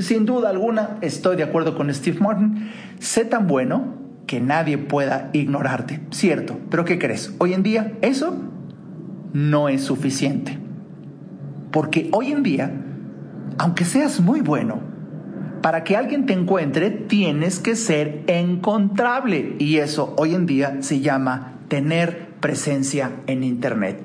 Sin 0.00 0.26
duda 0.26 0.50
alguna, 0.50 0.98
estoy 1.00 1.36
de 1.36 1.42
acuerdo 1.42 1.76
con 1.76 1.92
Steve 1.92 2.18
Martin. 2.20 2.70
Sé 2.98 3.24
tan 3.24 3.46
bueno 3.46 3.94
que 4.26 4.40
nadie 4.40 4.78
pueda 4.78 5.30
ignorarte. 5.32 6.00
Cierto, 6.10 6.58
pero 6.70 6.84
¿qué 6.84 6.98
crees? 6.98 7.34
Hoy 7.38 7.52
en 7.52 7.62
día 7.62 7.92
eso 8.02 8.36
no 9.32 9.68
es 9.68 9.82
suficiente. 9.82 10.58
Porque 11.70 12.08
hoy 12.12 12.32
en 12.32 12.42
día, 12.42 12.72
aunque 13.58 13.84
seas 13.84 14.20
muy 14.20 14.40
bueno, 14.40 14.80
para 15.62 15.84
que 15.84 15.96
alguien 15.96 16.26
te 16.26 16.32
encuentre 16.32 16.90
tienes 16.90 17.58
que 17.58 17.76
ser 17.76 18.24
encontrable. 18.26 19.56
Y 19.58 19.78
eso 19.78 20.14
hoy 20.18 20.34
en 20.34 20.46
día 20.46 20.78
se 20.80 21.00
llama 21.00 21.54
tener 21.68 22.31
presencia 22.42 23.12
en 23.26 23.42
Internet. 23.44 23.96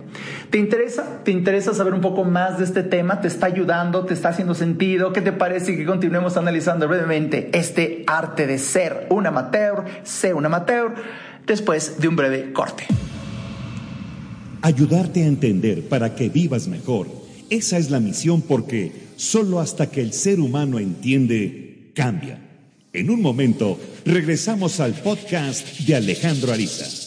¿Te 0.50 0.60
interesa? 0.60 1.22
¿Te 1.26 1.32
interesa 1.32 1.74
saber 1.74 1.94
un 1.94 2.00
poco 2.00 2.24
más 2.24 2.60
de 2.60 2.64
este 2.64 2.84
tema? 2.84 3.20
¿Te 3.20 3.28
está 3.28 3.48
ayudando? 3.48 4.06
¿Te 4.06 4.14
está 4.14 4.30
haciendo 4.30 4.54
sentido? 4.54 5.12
¿Qué 5.12 5.20
te 5.20 5.34
parece 5.34 5.76
que 5.76 5.86
continuemos 5.86 6.38
analizando 6.38 6.88
brevemente 6.88 7.50
este 7.52 8.06
arte 8.08 8.48
de 8.48 8.60
ser 8.60 9.08
un 9.10 9.28
amateur, 9.28 9.84
ser 10.04 10.36
un 10.36 10.46
amateur, 10.46 10.94
después 11.46 12.00
de 12.00 12.08
un 12.08 12.16
breve 12.16 12.54
corte? 12.54 12.86
Ayudarte 14.62 15.24
a 15.24 15.28
entender 15.28 15.90
para 15.90 16.16
que 16.16 16.30
vivas 16.30 16.68
mejor. 16.68 17.08
Esa 17.50 17.78
es 17.78 17.90
la 17.90 18.00
misión 18.00 18.42
porque 18.42 18.92
solo 19.16 19.60
hasta 19.60 19.90
que 19.90 20.02
el 20.02 20.14
ser 20.14 20.40
humano 20.40 20.80
entiende, 20.80 21.92
cambia. 21.96 22.40
En 22.94 23.10
un 23.10 23.22
momento, 23.22 23.80
regresamos 24.06 24.80
al 24.80 24.94
podcast 24.94 25.80
de 25.80 25.96
Alejandro 25.96 26.54
Ariza. 26.54 27.07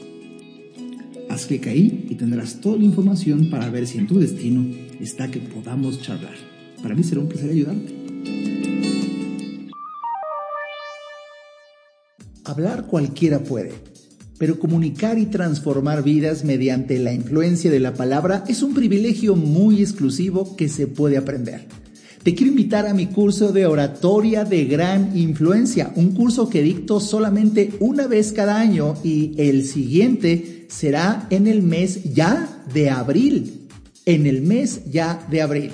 Haz 1.41 1.47
clic 1.47 1.65
ahí 1.65 2.05
y 2.07 2.13
tendrás 2.13 2.61
toda 2.61 2.77
la 2.77 2.83
información 2.83 3.49
para 3.49 3.67
ver 3.71 3.87
si 3.87 3.97
en 3.97 4.05
tu 4.05 4.19
destino 4.19 4.63
está 4.99 5.31
que 5.31 5.39
podamos 5.39 5.99
charlar. 5.99 6.35
Para 6.83 6.93
mí 6.93 7.03
será 7.03 7.19
un 7.19 7.29
placer 7.29 7.49
ayudarte. 7.49 7.95
Hablar 12.45 12.85
cualquiera 12.85 13.39
puede, 13.39 13.71
pero 14.37 14.59
comunicar 14.59 15.17
y 15.17 15.25
transformar 15.25 16.03
vidas 16.03 16.43
mediante 16.43 16.99
la 16.99 17.11
influencia 17.11 17.71
de 17.71 17.79
la 17.79 17.95
palabra 17.95 18.43
es 18.47 18.61
un 18.61 18.75
privilegio 18.75 19.35
muy 19.35 19.81
exclusivo 19.81 20.55
que 20.55 20.69
se 20.69 20.85
puede 20.85 21.17
aprender. 21.17 21.65
Te 22.23 22.33
quiero 22.35 22.51
invitar 22.51 22.85
a 22.85 22.93
mi 22.93 23.07
curso 23.07 23.51
de 23.51 23.65
oratoria 23.65 24.45
de 24.45 24.65
gran 24.65 25.17
influencia, 25.17 25.91
un 25.95 26.11
curso 26.11 26.49
que 26.49 26.61
dicto 26.61 26.99
solamente 26.99 27.71
una 27.79 28.05
vez 28.05 28.31
cada 28.31 28.59
año 28.59 28.93
y 29.03 29.33
el 29.37 29.65
siguiente 29.65 30.67
será 30.69 31.25
en 31.31 31.47
el 31.47 31.63
mes 31.63 32.13
ya 32.13 32.63
de 32.71 32.91
abril, 32.91 33.67
en 34.05 34.27
el 34.27 34.43
mes 34.43 34.81
ya 34.91 35.25
de 35.31 35.41
abril. 35.41 35.71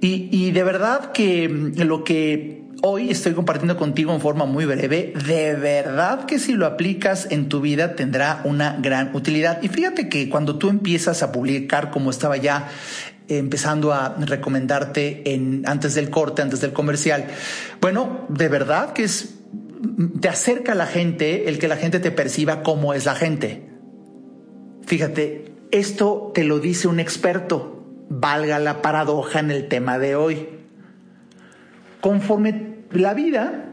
Y, 0.00 0.28
y 0.36 0.50
de 0.50 0.64
verdad 0.64 1.12
que 1.12 1.48
lo 1.48 2.02
que 2.02 2.59
hoy 2.82 3.10
estoy 3.10 3.34
compartiendo 3.34 3.76
contigo 3.76 4.12
en 4.12 4.20
forma 4.20 4.44
muy 4.44 4.64
breve. 4.64 5.12
De 5.26 5.54
verdad 5.54 6.24
que 6.24 6.38
si 6.38 6.52
lo 6.52 6.66
aplicas 6.66 7.28
en 7.30 7.48
tu 7.48 7.60
vida 7.60 7.94
tendrá 7.94 8.40
una 8.44 8.76
gran 8.80 9.14
utilidad. 9.14 9.62
Y 9.62 9.68
fíjate 9.68 10.08
que 10.08 10.28
cuando 10.28 10.56
tú 10.56 10.68
empiezas 10.68 11.22
a 11.22 11.32
publicar, 11.32 11.90
como 11.90 12.10
estaba 12.10 12.36
ya 12.36 12.68
empezando 13.28 13.92
a 13.92 14.16
recomendarte 14.18 15.34
en, 15.34 15.62
antes 15.66 15.94
del 15.94 16.10
corte, 16.10 16.42
antes 16.42 16.60
del 16.60 16.72
comercial, 16.72 17.26
bueno, 17.80 18.26
de 18.28 18.48
verdad 18.48 18.92
que 18.92 19.04
es, 19.04 19.34
te 20.20 20.28
acerca 20.28 20.72
a 20.72 20.74
la 20.74 20.86
gente 20.86 21.48
el 21.48 21.58
que 21.58 21.68
la 21.68 21.76
gente 21.76 22.00
te 22.00 22.10
perciba 22.10 22.62
como 22.62 22.94
es 22.94 23.04
la 23.04 23.14
gente. 23.14 23.68
Fíjate, 24.86 25.52
esto 25.70 26.32
te 26.34 26.42
lo 26.42 26.58
dice 26.58 26.88
un 26.88 26.98
experto, 26.98 27.86
valga 28.08 28.58
la 28.58 28.82
paradoja 28.82 29.38
en 29.38 29.52
el 29.52 29.68
tema 29.68 29.98
de 29.98 30.16
hoy. 30.16 30.48
Conforme 32.00 32.69
la 32.92 33.14
vida 33.14 33.66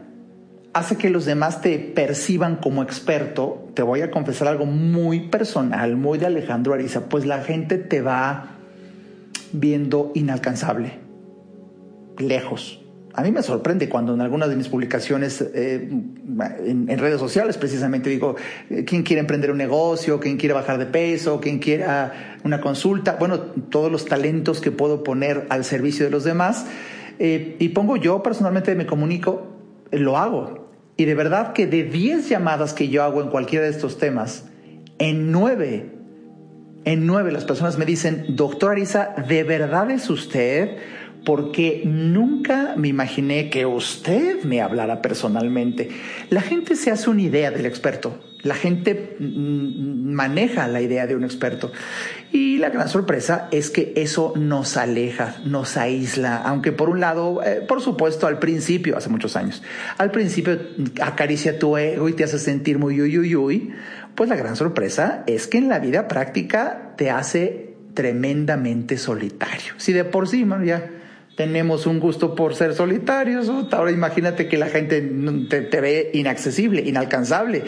hace 0.72 0.96
que 0.96 1.10
los 1.10 1.24
demás 1.24 1.60
te 1.60 1.78
perciban 1.78 2.56
como 2.56 2.82
experto, 2.82 3.68
te 3.74 3.82
voy 3.82 4.02
a 4.02 4.10
confesar 4.10 4.48
algo 4.48 4.66
muy 4.66 5.28
personal, 5.28 5.96
muy 5.96 6.18
de 6.18 6.26
Alejandro 6.26 6.74
Ariza, 6.74 7.08
pues 7.08 7.26
la 7.26 7.42
gente 7.42 7.78
te 7.78 8.00
va 8.00 8.58
viendo 9.52 10.12
inalcanzable, 10.14 10.98
lejos. 12.18 12.80
A 13.14 13.22
mí 13.22 13.32
me 13.32 13.42
sorprende 13.42 13.88
cuando 13.88 14.14
en 14.14 14.20
algunas 14.20 14.48
de 14.48 14.54
mis 14.54 14.68
publicaciones 14.68 15.40
eh, 15.40 15.88
en, 15.90 16.86
en, 16.88 16.98
redes 16.98 17.18
sociales 17.18 17.56
precisamente 17.56 18.10
digo, 18.10 18.36
eh, 18.70 18.84
¿quién 18.84 19.02
quiere 19.02 19.18
emprender 19.18 19.50
un 19.50 19.58
negocio? 19.58 20.20
¿Quién 20.20 20.36
quiere 20.36 20.54
bajar 20.54 20.78
de 20.78 20.86
peso? 20.86 21.40
¿Quién 21.40 21.58
quiere 21.58 21.84
una 22.44 22.60
consulta? 22.60 23.16
Bueno, 23.18 23.40
todos 23.40 23.90
los 23.90 24.04
talentos 24.04 24.60
que 24.60 24.70
puedo 24.70 25.02
poner 25.02 25.46
al 25.48 25.64
servicio 25.64 26.04
de 26.04 26.12
los 26.12 26.22
demás. 26.22 26.66
Eh, 27.18 27.56
y 27.58 27.70
pongo 27.70 27.96
yo 27.96 28.22
personalmente 28.22 28.74
me 28.74 28.86
comunico, 28.86 29.46
lo 29.90 30.16
hago. 30.16 30.68
Y 30.96 31.04
de 31.04 31.14
verdad 31.14 31.52
que 31.52 31.66
de 31.66 31.84
10 31.84 32.28
llamadas 32.28 32.74
que 32.74 32.88
yo 32.88 33.02
hago 33.02 33.22
en 33.22 33.28
cualquiera 33.28 33.64
de 33.64 33.70
estos 33.70 33.98
temas, 33.98 34.46
en 34.98 35.30
9, 35.30 35.90
en 36.84 37.06
9 37.06 37.32
las 37.32 37.44
personas 37.44 37.78
me 37.78 37.84
dicen, 37.84 38.24
doctor 38.30 38.72
Arisa, 38.72 39.14
¿de 39.28 39.44
verdad 39.44 39.90
es 39.90 40.10
usted? 40.10 40.78
Porque 41.24 41.82
nunca 41.84 42.74
me 42.76 42.88
imaginé 42.88 43.50
que 43.50 43.66
usted 43.66 44.42
me 44.44 44.60
hablara 44.60 45.02
personalmente. 45.02 45.90
La 46.30 46.40
gente 46.40 46.76
se 46.76 46.90
hace 46.90 47.10
una 47.10 47.22
idea 47.22 47.50
del 47.50 47.66
experto. 47.66 48.18
La 48.42 48.54
gente 48.54 49.16
mm, 49.18 50.12
maneja 50.12 50.68
la 50.68 50.80
idea 50.80 51.06
de 51.06 51.16
un 51.16 51.24
experto. 51.24 51.72
Y 52.32 52.58
la 52.58 52.70
gran 52.70 52.88
sorpresa 52.88 53.48
es 53.50 53.70
que 53.70 53.92
eso 53.96 54.32
nos 54.36 54.76
aleja, 54.76 55.36
nos 55.44 55.76
aísla, 55.76 56.36
aunque 56.36 56.72
por 56.72 56.88
un 56.88 57.00
lado, 57.00 57.42
eh, 57.42 57.64
por 57.66 57.80
supuesto, 57.80 58.26
al 58.26 58.38
principio, 58.38 58.96
hace 58.96 59.08
muchos 59.08 59.34
años, 59.36 59.62
al 59.96 60.10
principio 60.10 60.58
acaricia 61.00 61.58
tu 61.58 61.76
ego 61.76 62.08
y 62.08 62.12
te 62.12 62.24
hace 62.24 62.38
sentir 62.38 62.78
muy 62.78 63.00
uy, 63.00 63.18
uy, 63.18 63.34
uy, 63.34 63.72
pues 64.14 64.30
la 64.30 64.36
gran 64.36 64.56
sorpresa 64.56 65.24
es 65.26 65.46
que 65.46 65.58
en 65.58 65.68
la 65.68 65.78
vida 65.78 66.06
práctica 66.06 66.94
te 66.96 67.10
hace 67.10 67.74
tremendamente 67.94 68.98
solitario. 68.98 69.74
Si 69.76 69.92
de 69.92 70.04
por 70.04 70.28
sí, 70.28 70.46
ya 70.64 70.90
tenemos 71.38 71.86
un 71.86 72.00
gusto 72.00 72.34
por 72.34 72.56
ser 72.56 72.74
solitarios. 72.74 73.48
Ahora 73.70 73.92
imagínate 73.92 74.48
que 74.48 74.58
la 74.58 74.66
gente 74.66 75.00
te, 75.00 75.80
ve 75.80 76.10
inaccesible, 76.12 76.82
inalcanzable. 76.82 77.62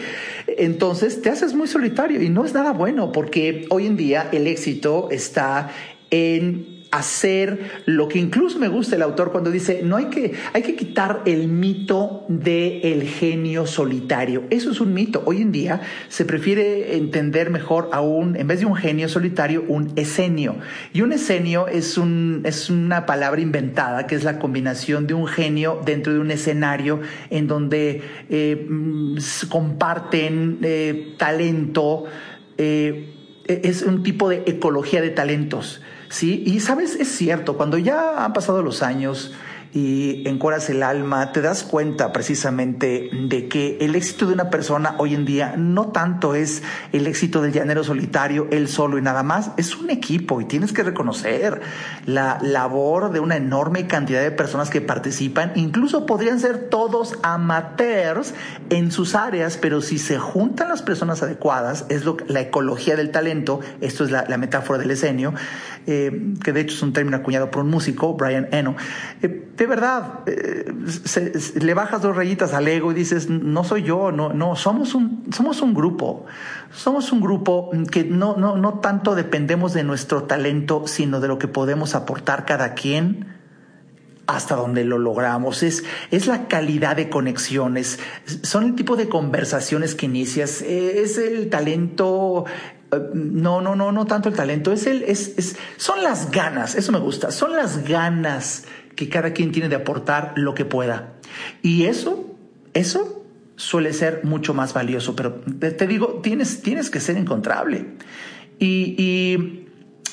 Entonces 0.45 1.21
te 1.21 1.29
haces 1.29 1.53
muy 1.53 1.69
solitario 1.69 2.21
y 2.21 2.27
no 2.27 2.43
es 2.43 2.53
nada 2.53 2.73
bueno 2.73 3.13
porque 3.13 3.67
hoy 3.69 3.87
en 3.87 3.95
día 3.95 4.27
el 4.33 4.47
éxito 4.47 5.07
está 5.09 5.69
en 6.09 6.80
hacer 6.91 7.83
lo 7.85 8.09
que 8.09 8.19
incluso 8.19 8.59
me 8.59 8.67
gusta 8.67 8.97
el 8.97 9.01
autor 9.01 9.31
cuando 9.31 9.49
dice, 9.49 9.81
no 9.83 9.95
hay 9.95 10.05
que, 10.05 10.33
hay 10.53 10.61
que 10.61 10.75
quitar 10.75 11.21
el 11.25 11.47
mito 11.47 12.25
del 12.27 12.81
el 12.83 13.03
genio 13.03 13.65
solitario. 13.65 14.43
Eso 14.49 14.71
es 14.71 14.81
un 14.81 14.93
mito. 14.93 15.23
Hoy 15.25 15.41
en 15.41 15.53
día 15.53 15.81
se 16.09 16.25
prefiere 16.25 16.97
entender 16.97 17.49
mejor 17.49 17.89
aún, 17.93 18.35
en 18.35 18.47
vez 18.47 18.59
de 18.59 18.65
un 18.65 18.75
genio 18.75 19.07
solitario, 19.07 19.63
un 19.67 19.93
esenio. 19.95 20.57
Y 20.93 21.01
un 21.01 21.13
esenio 21.13 21.67
es, 21.67 21.97
un, 21.97 22.41
es 22.43 22.69
una 22.69 23.05
palabra 23.05 23.39
inventada 23.39 24.05
que 24.05 24.15
es 24.15 24.25
la 24.25 24.37
combinación 24.37 25.07
de 25.07 25.13
un 25.13 25.27
genio 25.27 25.81
dentro 25.85 26.13
de 26.13 26.19
un 26.19 26.29
escenario 26.29 26.99
en 27.29 27.47
donde 27.47 28.01
eh, 28.29 28.67
mm, 28.69 29.17
comparten 29.49 30.59
eh, 30.61 31.13
talento. 31.17 32.03
Eh, 32.57 33.13
es 33.47 33.81
un 33.81 34.03
tipo 34.03 34.29
de 34.29 34.43
ecología 34.45 35.01
de 35.01 35.09
talentos. 35.09 35.81
Sí, 36.11 36.43
y 36.45 36.59
sabes, 36.59 36.95
es 36.95 37.07
cierto, 37.07 37.55
cuando 37.55 37.77
ya 37.77 38.25
han 38.25 38.33
pasado 38.33 38.61
los 38.61 38.83
años, 38.83 39.31
y 39.73 40.27
encueras 40.27 40.69
el 40.69 40.83
alma, 40.83 41.31
te 41.31 41.41
das 41.41 41.63
cuenta 41.63 42.11
precisamente 42.11 43.09
de 43.13 43.47
que 43.47 43.77
el 43.79 43.95
éxito 43.95 44.27
de 44.27 44.33
una 44.33 44.49
persona 44.49 44.95
hoy 44.97 45.15
en 45.15 45.23
día 45.23 45.55
no 45.57 45.87
tanto 45.87 46.35
es 46.35 46.61
el 46.91 47.07
éxito 47.07 47.41
del 47.41 47.53
llanero 47.53 47.83
solitario, 47.83 48.47
él 48.51 48.67
solo 48.67 48.97
y 48.97 49.01
nada 49.01 49.23
más, 49.23 49.51
es 49.55 49.77
un 49.77 49.89
equipo 49.89 50.41
y 50.41 50.45
tienes 50.45 50.73
que 50.73 50.83
reconocer 50.83 51.61
la 52.05 52.37
labor 52.41 53.11
de 53.11 53.21
una 53.21 53.37
enorme 53.37 53.87
cantidad 53.87 54.21
de 54.21 54.31
personas 54.31 54.69
que 54.69 54.81
participan, 54.81 55.53
incluso 55.55 56.05
podrían 56.05 56.39
ser 56.39 56.69
todos 56.69 57.17
amateurs 57.23 58.33
en 58.69 58.91
sus 58.91 59.15
áreas, 59.15 59.57
pero 59.57 59.81
si 59.81 59.99
se 59.99 60.19
juntan 60.19 60.67
las 60.67 60.81
personas 60.81 61.23
adecuadas, 61.23 61.85
es 61.87 62.03
lo, 62.03 62.17
la 62.27 62.41
ecología 62.41 62.97
del 62.97 63.11
talento, 63.11 63.61
esto 63.79 64.03
es 64.03 64.11
la, 64.11 64.25
la 64.27 64.37
metáfora 64.37 64.79
del 64.79 64.91
esenio, 64.91 65.33
eh, 65.87 66.33
que 66.43 66.53
de 66.53 66.61
hecho 66.61 66.75
es 66.75 66.83
un 66.83 66.93
término 66.93 67.17
acuñado 67.17 67.49
por 67.49 67.63
un 67.63 67.69
músico, 67.69 68.13
Brian 68.13 68.47
Eno. 68.51 68.75
Eh, 69.21 69.49
de 69.55 69.67
verdad, 69.67 70.21
eh, 70.25 70.73
le 71.59 71.73
bajas 71.73 72.01
dos 72.01 72.15
rayitas 72.15 72.53
al 72.53 72.67
ego 72.67 72.91
y 72.91 72.95
dices, 72.95 73.29
no 73.29 73.63
soy 73.63 73.83
yo, 73.83 74.11
no, 74.11 74.33
no, 74.33 74.55
somos 74.55 74.95
un, 74.95 75.25
somos 75.31 75.61
un 75.61 75.73
grupo. 75.73 76.25
Somos 76.71 77.11
un 77.11 77.21
grupo 77.21 77.71
que 77.91 78.03
no, 78.03 78.37
no, 78.37 78.57
no 78.57 78.79
tanto 78.79 79.15
dependemos 79.15 79.73
de 79.73 79.83
nuestro 79.83 80.23
talento, 80.23 80.83
sino 80.87 81.19
de 81.19 81.27
lo 81.27 81.37
que 81.37 81.47
podemos 81.47 81.95
aportar 81.95 82.45
cada 82.45 82.73
quien 82.73 83.39
hasta 84.27 84.55
donde 84.55 84.85
lo 84.85 84.97
logramos, 84.97 85.61
es, 85.61 85.83
es 86.09 86.27
la 86.27 86.47
calidad 86.47 86.95
de 86.95 87.09
conexiones, 87.09 87.99
son 88.43 88.63
el 88.63 88.75
tipo 88.75 88.95
de 88.95 89.09
conversaciones 89.09 89.93
que 89.93 90.05
inicias, 90.05 90.61
es 90.61 91.17
el 91.17 91.49
talento 91.49 92.45
no, 93.13 93.61
no, 93.61 93.75
no, 93.75 93.91
no 93.91 94.05
tanto 94.05 94.29
el 94.29 94.35
talento, 94.35 94.71
es 94.71 94.85
el, 94.85 95.03
es, 95.03 95.33
es, 95.37 95.55
son 95.77 96.03
las 96.03 96.31
ganas, 96.31 96.75
eso 96.75 96.91
me 96.91 96.99
gusta, 96.99 97.31
son 97.31 97.55
las 97.55 97.87
ganas 97.87 98.65
que 98.95 99.09
cada 99.09 99.31
quien 99.33 99.51
tiene 99.51 99.69
de 99.69 99.75
aportar 99.75 100.33
lo 100.35 100.53
que 100.53 100.65
pueda. 100.65 101.13
Y 101.61 101.85
eso, 101.85 102.35
eso 102.73 103.23
suele 103.55 103.93
ser 103.93 104.21
mucho 104.23 104.53
más 104.53 104.73
valioso, 104.73 105.15
pero 105.15 105.35
te, 105.35 105.87
digo, 105.87 106.19
tienes, 106.21 106.61
tienes 106.61 106.89
que 106.89 106.99
ser 106.99 107.17
encontrable. 107.17 107.85
Y, 108.59 108.95
y, 108.97 109.67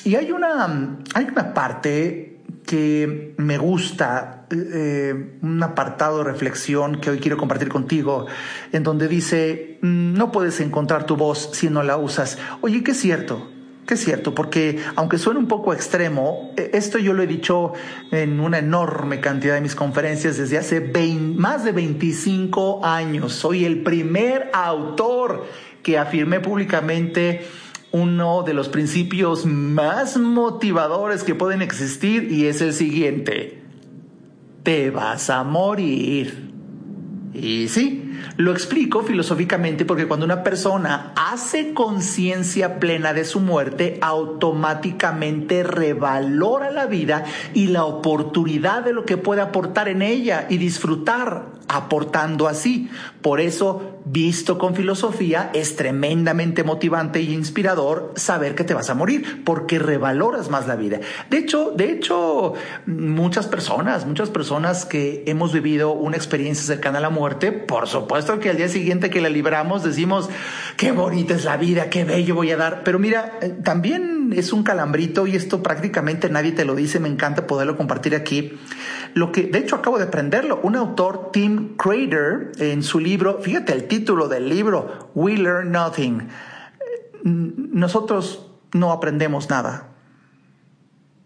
y 0.05 0.15
hay, 0.15 0.31
una, 0.31 0.97
hay 1.13 1.25
una 1.25 1.53
parte 1.53 2.39
que 2.65 3.33
me 3.37 3.57
gusta, 3.57 4.38
eh, 4.51 5.37
un 5.41 5.61
apartado 5.61 6.19
de 6.19 6.23
reflexión 6.23 6.99
que 6.99 7.11
hoy 7.11 7.19
quiero 7.19 7.37
compartir 7.37 7.69
contigo, 7.69 8.25
en 8.71 8.83
donde 8.83 9.07
dice, 9.07 9.77
mm, 9.81 10.13
no 10.13 10.31
puedes 10.31 10.59
encontrar 10.59 11.05
tu 11.05 11.15
voz 11.15 11.51
si 11.53 11.69
no 11.69 11.83
la 11.83 11.97
usas. 11.97 12.37
Oye, 12.61 12.83
qué 12.83 12.91
es 12.91 12.99
cierto, 12.99 13.47
qué 13.85 13.93
es 13.93 14.03
cierto, 14.03 14.33
porque 14.33 14.79
aunque 14.95 15.17
suene 15.17 15.39
un 15.39 15.47
poco 15.47 15.73
extremo, 15.73 16.51
e, 16.57 16.71
esto 16.73 16.97
yo 16.97 17.13
lo 17.13 17.21
he 17.21 17.27
dicho 17.27 17.73
en 18.11 18.39
una 18.39 18.57
enorme 18.57 19.19
cantidad 19.19 19.53
de 19.53 19.61
mis 19.61 19.75
conferencias 19.75 20.37
desde 20.37 20.57
hace 20.57 20.81
más 21.35 21.63
de 21.63 21.71
25 21.71 22.85
años. 22.85 23.33
Soy 23.33 23.65
el 23.65 23.83
primer 23.83 24.49
autor 24.53 25.45
que 25.83 25.97
afirmé 25.97 26.39
públicamente 26.39 27.45
uno 27.91 28.43
de 28.43 28.53
los 28.53 28.69
principios 28.69 29.45
más 29.45 30.17
motivadores 30.17 31.23
que 31.23 31.35
pueden 31.35 31.61
existir 31.61 32.31
y 32.31 32.45
es 32.45 32.61
el 32.61 32.73
siguiente. 32.73 33.58
Te 34.69 34.91
vas 34.91 35.31
a 35.31 35.43
morir. 35.43 36.51
Y 37.33 37.69
sí, 37.69 38.13
lo 38.37 38.51
explico 38.51 39.01
filosóficamente 39.01 39.83
porque 39.83 40.07
cuando 40.07 40.27
una 40.27 40.43
persona 40.43 41.11
hace 41.15 41.73
conciencia 41.73 42.79
plena 42.79 43.13
de 43.13 43.25
su 43.25 43.39
muerte, 43.39 43.97
automáticamente 43.99 45.63
revalora 45.63 46.69
la 46.69 46.85
vida 46.85 47.23
y 47.55 47.69
la 47.69 47.83
oportunidad 47.83 48.83
de 48.83 48.93
lo 48.93 49.05
que 49.05 49.17
puede 49.17 49.41
aportar 49.41 49.87
en 49.87 50.03
ella 50.03 50.45
y 50.49 50.57
disfrutar 50.57 51.47
aportando 51.67 52.47
así. 52.47 52.91
Por 53.23 53.41
eso, 53.41 53.88
visto 54.11 54.57
con 54.57 54.75
filosofía, 54.75 55.51
es 55.53 55.75
tremendamente 55.75 56.63
motivante 56.63 57.21
y 57.21 57.33
inspirador 57.33 58.13
saber 58.15 58.55
que 58.55 58.63
te 58.63 58.73
vas 58.73 58.89
a 58.89 58.95
morir, 58.95 59.43
porque 59.43 59.77
revaloras 59.77 60.49
más 60.49 60.67
la 60.67 60.75
vida. 60.75 60.99
De 61.29 61.37
hecho, 61.37 61.71
de 61.75 61.91
hecho, 61.91 62.53
muchas 62.87 63.47
personas, 63.47 64.05
muchas 64.07 64.29
personas 64.29 64.85
que 64.85 65.23
hemos 65.27 65.53
vivido 65.53 65.91
una 65.91 66.17
experiencia 66.17 66.65
cercana 66.65 66.97
a 66.97 67.01
la 67.01 67.09
muerte, 67.09 67.51
por 67.51 67.87
supuesto 67.87 68.39
que 68.39 68.49
al 68.49 68.57
día 68.57 68.67
siguiente 68.67 69.09
que 69.09 69.21
la 69.21 69.29
libramos 69.29 69.83
decimos, 69.83 70.29
qué 70.75 70.91
bonita 70.91 71.35
es 71.35 71.45
la 71.45 71.57
vida, 71.57 71.89
qué 71.89 72.03
bello 72.03 72.33
voy 72.33 72.51
a 72.51 72.57
dar. 72.57 72.83
Pero 72.83 72.97
mira, 72.97 73.37
eh, 73.41 73.55
es 74.33 74.53
un 74.53 74.63
calambrito 74.63 75.27
y 75.27 75.35
esto 75.35 75.63
prácticamente 75.63 76.29
nadie 76.29 76.51
te 76.51 76.65
lo 76.65 76.75
dice, 76.75 76.99
me 76.99 77.09
encanta 77.09 77.47
poderlo 77.47 77.77
compartir 77.77 78.15
aquí. 78.15 78.57
Lo 79.13 79.31
que, 79.31 79.43
de 79.43 79.59
hecho, 79.59 79.75
acabo 79.75 79.97
de 79.97 80.05
aprenderlo. 80.05 80.59
Un 80.63 80.75
autor, 80.75 81.31
Tim 81.31 81.75
Crater, 81.75 82.51
en 82.59 82.83
su 82.83 82.99
libro, 82.99 83.39
fíjate 83.41 83.73
el 83.73 83.87
título 83.87 84.27
del 84.27 84.49
libro, 84.49 85.11
We 85.15 85.37
Learn 85.37 85.71
Nothing. 85.71 86.27
Nosotros 87.23 88.51
no 88.73 88.91
aprendemos 88.91 89.49
nada. 89.49 89.88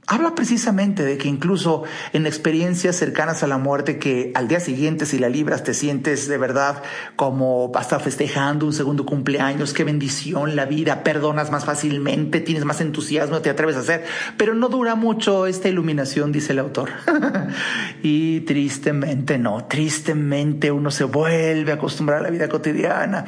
Habla 0.06 0.36
precisamente 0.36 1.06
de 1.06 1.18
que 1.18 1.30
incluso 1.30 1.84
en 2.12 2.26
experiencias 2.26 2.98
cercanas 2.98 3.42
a 3.42 3.48
la 3.48 3.58
muerte 3.58 4.00
que 4.00 4.34
al 4.36 4.50
día 4.50 4.60
siguiente 4.60 5.06
si 5.06 5.18
la 5.18 5.30
libras 5.30 5.64
te 5.64 5.74
sientes 5.74 6.28
de 6.28 6.38
verdad 6.38 6.84
como 7.16 7.72
hasta 7.76 8.00
festejando 8.00 8.66
un 8.66 8.74
segundo 8.74 9.06
cumpleaños, 9.06 9.72
qué 9.74 9.86
bendición 9.86 10.58
la 10.58 10.66
vida, 10.66 11.04
perdonas 11.04 11.52
más 11.52 11.64
fácilmente, 11.64 12.42
tienes 12.42 12.66
más 12.66 12.82
entusiasmo, 12.82 13.40
te 13.40 13.50
atreves 13.50 13.78
a 13.78 13.80
hacer, 13.80 14.04
pero 14.36 14.56
no 14.56 14.68
dura 14.68 14.96
mucho 14.96 15.48
esta 15.48 15.70
iluminación, 15.70 16.34
dice 16.34 16.52
el 16.52 16.60
autor. 16.60 16.90
y 18.04 18.42
tristemente 18.42 19.38
no, 19.38 19.66
tristemente 19.66 20.70
uno 20.72 20.92
se 20.92 21.06
vuelve 21.06 21.72
a 21.72 21.76
acostumbrar 21.76 22.20
a 22.20 22.24
la 22.24 22.30
vida 22.30 22.50
cotidiana. 22.50 23.24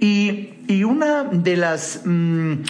Y, 0.00 0.54
y 0.68 0.84
una 0.84 1.24
de 1.24 1.56
las... 1.58 2.00
Mm, 2.04 2.62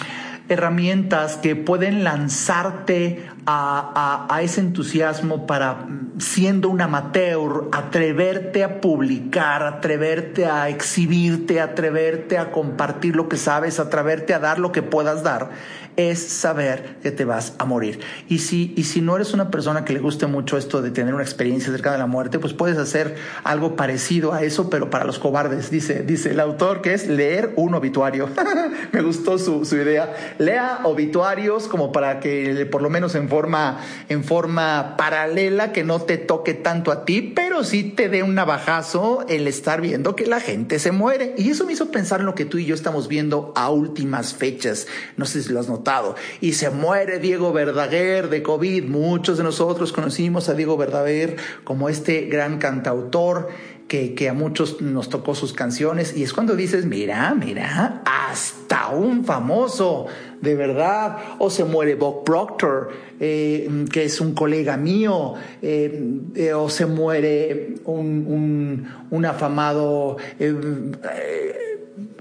herramientas 0.49 1.37
que 1.37 1.55
pueden 1.55 2.03
lanzarte 2.03 3.23
a, 3.45 4.25
a, 4.29 4.41
ese 4.41 4.61
entusiasmo 4.61 5.45
para, 5.45 5.87
siendo 6.17 6.69
un 6.69 6.81
amateur, 6.81 7.69
atreverte 7.71 8.63
a 8.63 8.81
publicar, 8.81 9.63
atreverte 9.63 10.45
a 10.45 10.69
exhibirte, 10.69 11.61
atreverte 11.61 12.37
a 12.37 12.51
compartir 12.51 13.15
lo 13.15 13.29
que 13.29 13.37
sabes, 13.37 13.79
atreverte 13.79 14.33
a 14.33 14.39
dar 14.39 14.59
lo 14.59 14.71
que 14.71 14.81
puedas 14.81 15.23
dar 15.23 15.51
es 15.97 16.19
saber 16.19 16.97
que 17.01 17.11
te 17.11 17.25
vas 17.25 17.53
a 17.57 17.65
morir. 17.65 17.99
Y 18.27 18.39
si, 18.39 18.73
y 18.75 18.83
si 18.83 19.01
no 19.01 19.15
eres 19.15 19.33
una 19.33 19.49
persona 19.49 19.85
que 19.85 19.93
le 19.93 19.99
guste 19.99 20.27
mucho 20.27 20.57
esto 20.57 20.81
de 20.81 20.91
tener 20.91 21.13
una 21.13 21.23
experiencia 21.23 21.71
cerca 21.71 21.91
de 21.91 21.97
la 21.97 22.07
muerte, 22.07 22.39
pues 22.39 22.53
puedes 22.53 22.77
hacer 22.77 23.15
algo 23.43 23.75
parecido 23.75 24.33
a 24.33 24.43
eso, 24.43 24.69
pero 24.69 24.89
para 24.89 25.05
los 25.05 25.19
cobardes, 25.19 25.71
dice, 25.71 26.03
dice 26.03 26.31
el 26.31 26.39
autor, 26.39 26.81
que 26.81 26.93
es 26.93 27.07
leer 27.07 27.53
un 27.55 27.73
obituario. 27.75 28.29
Me 28.91 29.01
gustó 29.01 29.37
su, 29.37 29.65
su, 29.65 29.75
idea. 29.77 30.13
Lea 30.37 30.81
obituarios 30.83 31.67
como 31.67 31.91
para 31.91 32.19
que 32.19 32.67
por 32.69 32.81
lo 32.81 32.89
menos 32.89 33.15
en 33.15 33.29
forma, 33.35 33.81
en 34.07 34.23
forma 34.23 34.95
paralela, 34.95 35.73
que 35.73 35.83
no 35.83 35.99
te 35.99 36.17
toque 36.17 36.53
tanto 36.53 36.89
a 36.89 37.03
ti, 37.03 37.33
pero 37.35 37.65
sí 37.65 37.83
te 37.83 38.07
dé 38.07 38.23
un 38.23 38.33
navajazo 38.33 39.25
el 39.27 39.45
estar 39.49 39.81
viendo 39.81 40.15
que 40.15 40.25
la 40.25 40.39
gente 40.39 40.79
se 40.79 40.93
muere. 40.93 41.35
Y 41.37 41.49
eso 41.49 41.65
me 41.65 41.73
hizo 41.73 41.91
pensar 41.91 42.21
en 42.21 42.27
lo 42.27 42.33
que 42.33 42.45
tú 42.45 42.59
y 42.59 42.65
yo 42.65 42.73
estamos 42.73 43.09
viendo 43.09 43.51
a 43.57 43.69
últimas 43.69 44.33
fechas. 44.33 44.87
No 45.17 45.25
sé 45.25 45.43
si 45.43 45.51
lo 45.51 45.59
has 45.59 45.67
notado 45.67 46.15
y 46.39 46.53
se 46.53 46.69
muere 46.69 47.19
Diego 47.19 47.51
Verdaguer 47.51 48.29
de 48.29 48.41
COVID. 48.41 48.85
Muchos 48.85 49.37
de 49.37 49.43
nosotros 49.43 49.91
conocimos 49.91 50.47
a 50.47 50.53
Diego 50.53 50.77
Verdaguer 50.77 51.35
como 51.65 51.89
este 51.89 52.27
gran 52.27 52.57
cantautor 52.57 53.49
que, 53.87 54.27
a 54.29 54.33
muchos 54.33 54.81
nos 54.81 55.09
tocó 55.09 55.35
sus 55.35 55.53
canciones 55.53 56.17
y 56.17 56.23
es 56.23 56.33
cuando 56.33 56.55
dices, 56.55 56.85
mira, 56.85 57.35
mira, 57.35 58.01
hasta 58.05 58.89
un 58.89 59.23
famoso, 59.23 60.07
de 60.41 60.55
verdad, 60.55 61.17
o 61.39 61.49
se 61.49 61.63
muere 61.63 61.95
Bob 61.95 62.23
Proctor, 62.23 62.89
eh, 63.19 63.85
que 63.91 64.05
es 64.05 64.19
un 64.19 64.33
colega 64.33 64.75
mío, 64.75 65.35
eh, 65.61 66.19
eh, 66.35 66.53
o 66.53 66.69
se 66.69 66.87
muere 66.87 67.75
un, 67.85 68.25
un, 68.27 68.87
un 69.11 69.25
afamado 69.25 70.17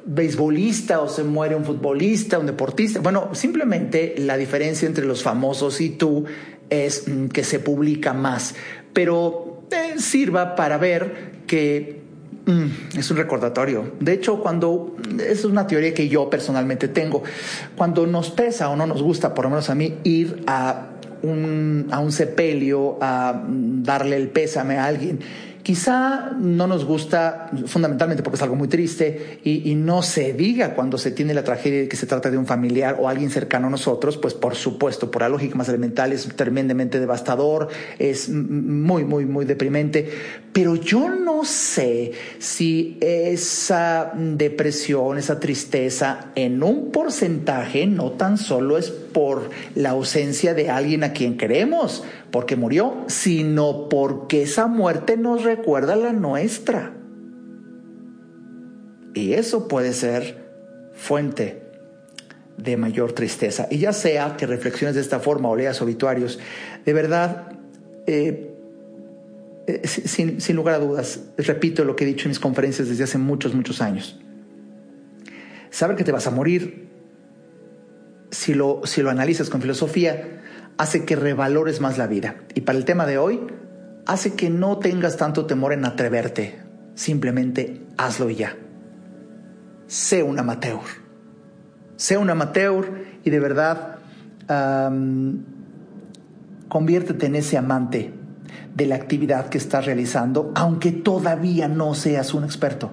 beisbolista 0.07 1.01
o 1.01 1.09
se 1.09 1.25
muere 1.25 1.57
un 1.57 1.65
futbolista, 1.65 2.39
un 2.39 2.47
deportista. 2.47 3.01
Bueno, 3.01 3.31
simplemente 3.33 4.15
la 4.19 4.37
diferencia 4.37 4.87
entre 4.87 5.07
los 5.07 5.23
famosos 5.23 5.81
y 5.81 5.91
tú 5.91 6.25
es 6.71 7.09
mm, 7.09 7.29
que 7.29 7.45
se 7.45 7.59
publica 7.59 8.13
más, 8.13 8.55
pero 8.93 9.54
sirva 9.99 10.55
para 10.55 10.79
ver 10.79 11.33
que 11.47 12.01
mm, 12.47 12.99
es 12.99 13.11
un 13.11 13.17
recordatorio. 13.17 13.93
De 14.01 14.13
hecho, 14.13 14.41
cuando, 14.41 14.97
es 15.27 15.45
una 15.45 15.67
teoría 15.67 15.95
que 15.95 16.09
yo 16.09 16.29
personalmente 16.31 16.89
tengo, 16.89 17.23
cuando 17.77 18.07
nos 18.07 18.31
pesa 18.31 18.71
o 18.71 18.77
no 18.77 18.87
nos 18.87 19.03
gusta, 19.03 19.35
por 19.35 19.45
lo 19.45 19.51
menos 19.51 19.71
a 19.71 19.75
mí, 19.75 19.99
ir 20.05 20.43
a 20.47 20.89
un, 21.23 21.89
a 21.91 22.01
un 22.01 22.13
sepelio, 22.13 22.99
a 23.01 23.43
darle 23.49 24.17
el 24.17 24.29
pésame 24.29 24.77
a 24.77 24.87
alguien, 24.87 25.21
Quizá 25.65 26.33
no 26.39 26.67
nos 26.67 26.85
gusta 26.85 27.51
fundamentalmente 27.65 28.23
porque 28.23 28.37
es 28.37 28.43
algo 28.43 28.55
muy 28.55 28.69
triste 28.69 29.41
y, 29.45 29.75
no 29.75 30.03
se 30.03 30.35
diga 30.35 30.75
cuando 30.75 30.99
se 30.99 31.11
tiene 31.11 31.33
la 31.33 31.43
tragedia 31.43 31.81
de 31.81 31.89
que 31.89 31.97
se 31.97 32.07
trata 32.07 32.31
de 32.31 32.37
un 32.37 32.45
familiar 32.45 32.99
o 33.01 33.09
alguien 33.09 33.31
cercano 33.31 33.69
a 33.69 33.71
nosotros, 33.71 34.19
pues 34.19 34.35
por 34.35 34.57
supuesto, 34.57 35.11
por 35.11 35.23
la 35.23 35.31
lógica 35.31 35.55
más 35.57 35.71
elemental 35.71 36.13
es 36.13 36.29
tremendamente 36.37 37.01
devastador, 37.01 37.69
es 37.99 38.29
muy, 38.29 39.05
muy, 39.05 39.25
muy 39.25 39.47
deprimente, 39.47 40.07
pero 40.53 40.77
yo 40.77 41.09
no 41.09 41.47
sé 41.47 42.13
si 42.39 42.99
esa 43.01 44.13
depresión, 44.15 45.17
esa 45.17 45.41
tristeza 45.41 46.27
en 46.35 46.63
un 46.63 46.93
porcentaje 46.93 47.87
no 47.87 48.13
tan 48.13 48.37
solo 48.37 48.77
es 48.77 48.93
por 49.15 49.49
la 49.75 49.91
ausencia 49.91 50.53
de 50.53 50.69
alguien 50.69 51.05
a 51.05 51.15
quien 51.15 51.39
queremos, 51.39 52.05
porque 52.31 52.57
murió, 52.57 53.05
sino 53.07 53.89
porque 53.89 54.43
esa 54.43 54.67
muerte 54.67 55.17
nos 55.17 55.45
recuerda 55.45 55.97
la 55.97 56.13
nuestra. 56.13 56.93
Y 59.15 59.33
eso 59.33 59.69
puede 59.69 59.95
ser 59.95 60.45
fuente 60.93 61.63
de 62.59 62.77
mayor 62.77 63.13
tristeza. 63.13 63.69
Y 63.71 63.79
ya 63.79 63.93
sea 63.93 64.37
que 64.37 64.47
reflexiones 64.47 64.97
de 64.97 65.01
esta 65.01 65.21
forma 65.21 65.49
o 65.49 65.57
leas 65.57 65.81
obituarios, 65.81 66.39
de 66.85 66.93
verdad, 66.93 67.53
eh, 68.07 68.51
eh, 69.67 69.87
sin, 69.87 70.41
sin 70.41 70.57
lugar 70.57 70.75
a 70.75 70.79
dudas, 70.79 71.21
repito 71.39 71.85
lo 71.85 71.97
que 71.97 72.05
he 72.05 72.07
dicho 72.07 72.25
en 72.25 72.31
mis 72.31 72.41
conferencias 72.41 72.89
desde 72.89 73.05
hace 73.05 73.19
muchos, 73.19 73.55
muchos 73.55 73.81
años. 73.81 74.21
Saber 75.71 75.97
que 75.97 76.05
te 76.05 76.13
vas 76.13 76.27
a 76.27 76.31
morir, 76.31 76.84
si 78.35 78.53
lo, 78.53 78.81
si 78.85 79.01
lo 79.01 79.11
analizas 79.11 79.49
con 79.49 79.61
filosofía, 79.61 80.41
hace 80.77 81.05
que 81.05 81.17
revalores 81.17 81.81
más 81.81 81.99
la 81.99 82.07
vida. 82.07 82.37
Y 82.55 82.63
para 82.63 82.77
el 82.77 82.85
tema 82.85 83.07
de 83.07 83.17
hoy, 83.17 83.41
hace 84.07 84.35
que 84.35 84.51
no 84.51 84.79
tengas 84.79 85.17
tanto 85.17 85.47
temor 85.47 85.73
en 85.73 85.85
atreverte. 85.85 86.59
Simplemente 86.95 87.87
hazlo 87.97 88.29
y 88.31 88.35
ya. 88.37 88.57
Sé 89.87 90.23
un 90.23 90.39
amateur. 90.39 90.81
Sé 91.97 92.19
un 92.19 92.29
amateur 92.29 93.05
y 93.23 93.31
de 93.31 93.41
verdad 93.41 93.99
conviértete 96.69 97.27
en 97.27 97.37
ese 97.37 97.57
amante 97.57 98.13
de 98.75 98.87
la 98.87 98.97
actividad 98.97 99.49
que 99.49 99.59
estás 99.59 99.87
realizando, 99.87 100.53
aunque 100.57 100.91
todavía 100.91 101.69
no 101.69 101.95
seas 101.95 102.35
un 102.35 102.43
experto. 102.43 102.91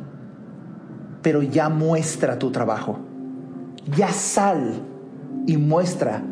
Pero 1.23 1.41
ya 1.41 1.67
muestra 1.69 2.37
tu 2.37 2.51
trabajo. 2.51 2.99
Ya 3.97 4.13
sal 4.13 4.90
y 5.47 5.57
muestra 5.57 6.23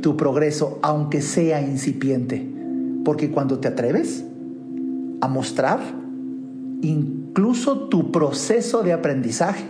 tu 0.00 0.16
progreso, 0.16 0.78
aunque 0.82 1.22
sea 1.22 1.60
incipiente. 1.60 2.46
Porque 3.04 3.30
cuando 3.30 3.58
te 3.58 3.68
atreves 3.68 4.24
a 5.20 5.28
mostrar 5.28 5.80
incluso 6.82 7.88
tu 7.88 8.12
proceso 8.12 8.82
de 8.82 8.92
aprendizaje, 8.92 9.64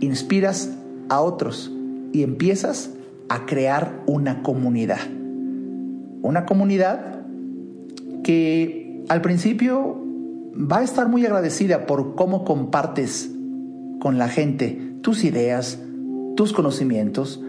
inspiras 0.00 0.76
a 1.08 1.20
otros 1.20 1.72
y 2.12 2.22
empiezas 2.22 2.90
a 3.28 3.46
crear 3.46 4.02
una 4.06 4.42
comunidad. 4.42 5.00
Una 6.22 6.44
comunidad 6.46 7.22
que 8.24 9.04
al 9.08 9.20
principio 9.22 10.02
va 10.54 10.78
a 10.78 10.82
estar 10.82 11.08
muy 11.08 11.24
agradecida 11.24 11.86
por 11.86 12.14
cómo 12.14 12.44
compartes 12.44 13.30
con 14.00 14.18
la 14.18 14.28
gente 14.28 14.96
tus 15.02 15.24
ideas, 15.24 15.78
tus 16.36 16.52
conocimientos 16.52 17.42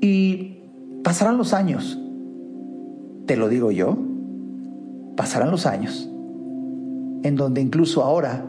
y 0.00 0.58
pasarán 1.02 1.38
los 1.38 1.52
años. 1.52 1.98
Te 3.26 3.36
lo 3.36 3.48
digo 3.48 3.70
yo, 3.70 3.96
pasarán 5.16 5.50
los 5.50 5.66
años 5.66 6.10
en 7.26 7.34
donde 7.34 7.60
incluso 7.60 8.04
ahora, 8.04 8.46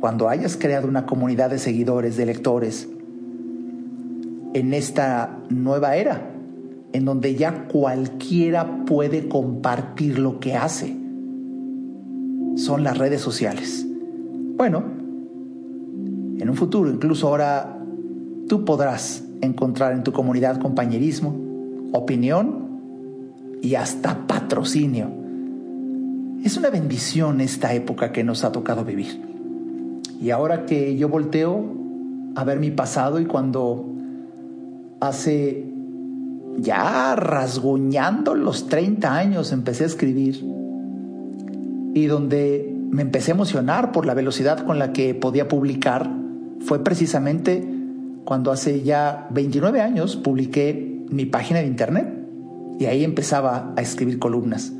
cuando 0.00 0.28
hayas 0.28 0.58
creado 0.58 0.86
una 0.86 1.06
comunidad 1.06 1.48
de 1.48 1.58
seguidores, 1.58 2.16
de 2.18 2.26
lectores, 2.26 2.88
en 4.52 4.74
esta 4.74 5.38
nueva 5.48 5.96
era, 5.96 6.30
en 6.92 7.06
donde 7.06 7.36
ya 7.36 7.68
cualquiera 7.68 8.84
puede 8.84 9.28
compartir 9.28 10.18
lo 10.18 10.40
que 10.40 10.54
hace, 10.56 10.94
son 12.56 12.84
las 12.84 12.98
redes 12.98 13.22
sociales. 13.22 13.86
Bueno, 14.58 14.82
en 16.38 16.50
un 16.50 16.54
futuro, 16.54 16.90
incluso 16.90 17.28
ahora, 17.28 17.78
tú 18.48 18.66
podrás 18.66 19.24
encontrar 19.42 19.92
en 19.92 20.02
tu 20.02 20.12
comunidad 20.12 20.58
compañerismo, 20.58 21.36
opinión 21.92 22.80
y 23.60 23.74
hasta 23.74 24.26
patrocinio. 24.26 25.10
Es 26.42 26.56
una 26.56 26.70
bendición 26.70 27.40
esta 27.40 27.74
época 27.74 28.12
que 28.12 28.24
nos 28.24 28.44
ha 28.44 28.52
tocado 28.52 28.84
vivir. 28.84 29.20
Y 30.20 30.30
ahora 30.30 30.64
que 30.64 30.96
yo 30.96 31.08
volteo 31.08 31.64
a 32.34 32.44
ver 32.44 32.58
mi 32.58 32.70
pasado 32.70 33.20
y 33.20 33.26
cuando 33.26 33.86
hace 35.00 35.66
ya 36.58 37.16
rasguñando 37.16 38.34
los 38.34 38.68
30 38.68 39.14
años 39.14 39.52
empecé 39.52 39.84
a 39.84 39.86
escribir 39.88 40.44
y 41.94 42.06
donde 42.06 42.74
me 42.90 43.02
empecé 43.02 43.32
a 43.32 43.34
emocionar 43.34 43.92
por 43.92 44.06
la 44.06 44.14
velocidad 44.14 44.64
con 44.64 44.78
la 44.78 44.92
que 44.92 45.14
podía 45.14 45.48
publicar 45.48 46.10
fue 46.60 46.84
precisamente 46.84 47.71
cuando 48.24 48.52
hace 48.52 48.82
ya 48.82 49.28
29 49.30 49.80
años 49.80 50.16
publiqué 50.16 51.04
mi 51.08 51.26
página 51.26 51.60
de 51.60 51.66
internet 51.66 52.22
y 52.78 52.86
ahí 52.86 53.04
empezaba 53.04 53.72
a 53.76 53.82
escribir 53.82 54.18
columnas. 54.18 54.72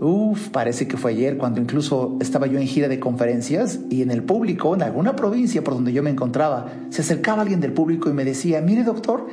Uf, 0.00 0.48
parece 0.48 0.88
que 0.88 0.96
fue 0.96 1.12
ayer 1.12 1.38
cuando 1.38 1.60
incluso 1.60 2.16
estaba 2.20 2.48
yo 2.48 2.58
en 2.58 2.66
gira 2.66 2.88
de 2.88 2.98
conferencias 2.98 3.80
y 3.88 4.02
en 4.02 4.10
el 4.10 4.24
público, 4.24 4.74
en 4.74 4.82
alguna 4.82 5.14
provincia 5.14 5.62
por 5.62 5.74
donde 5.74 5.92
yo 5.92 6.02
me 6.02 6.10
encontraba, 6.10 6.72
se 6.90 7.02
acercaba 7.02 7.42
alguien 7.42 7.60
del 7.60 7.72
público 7.72 8.10
y 8.10 8.12
me 8.12 8.24
decía, 8.24 8.60
mire 8.60 8.82
doctor, 8.82 9.28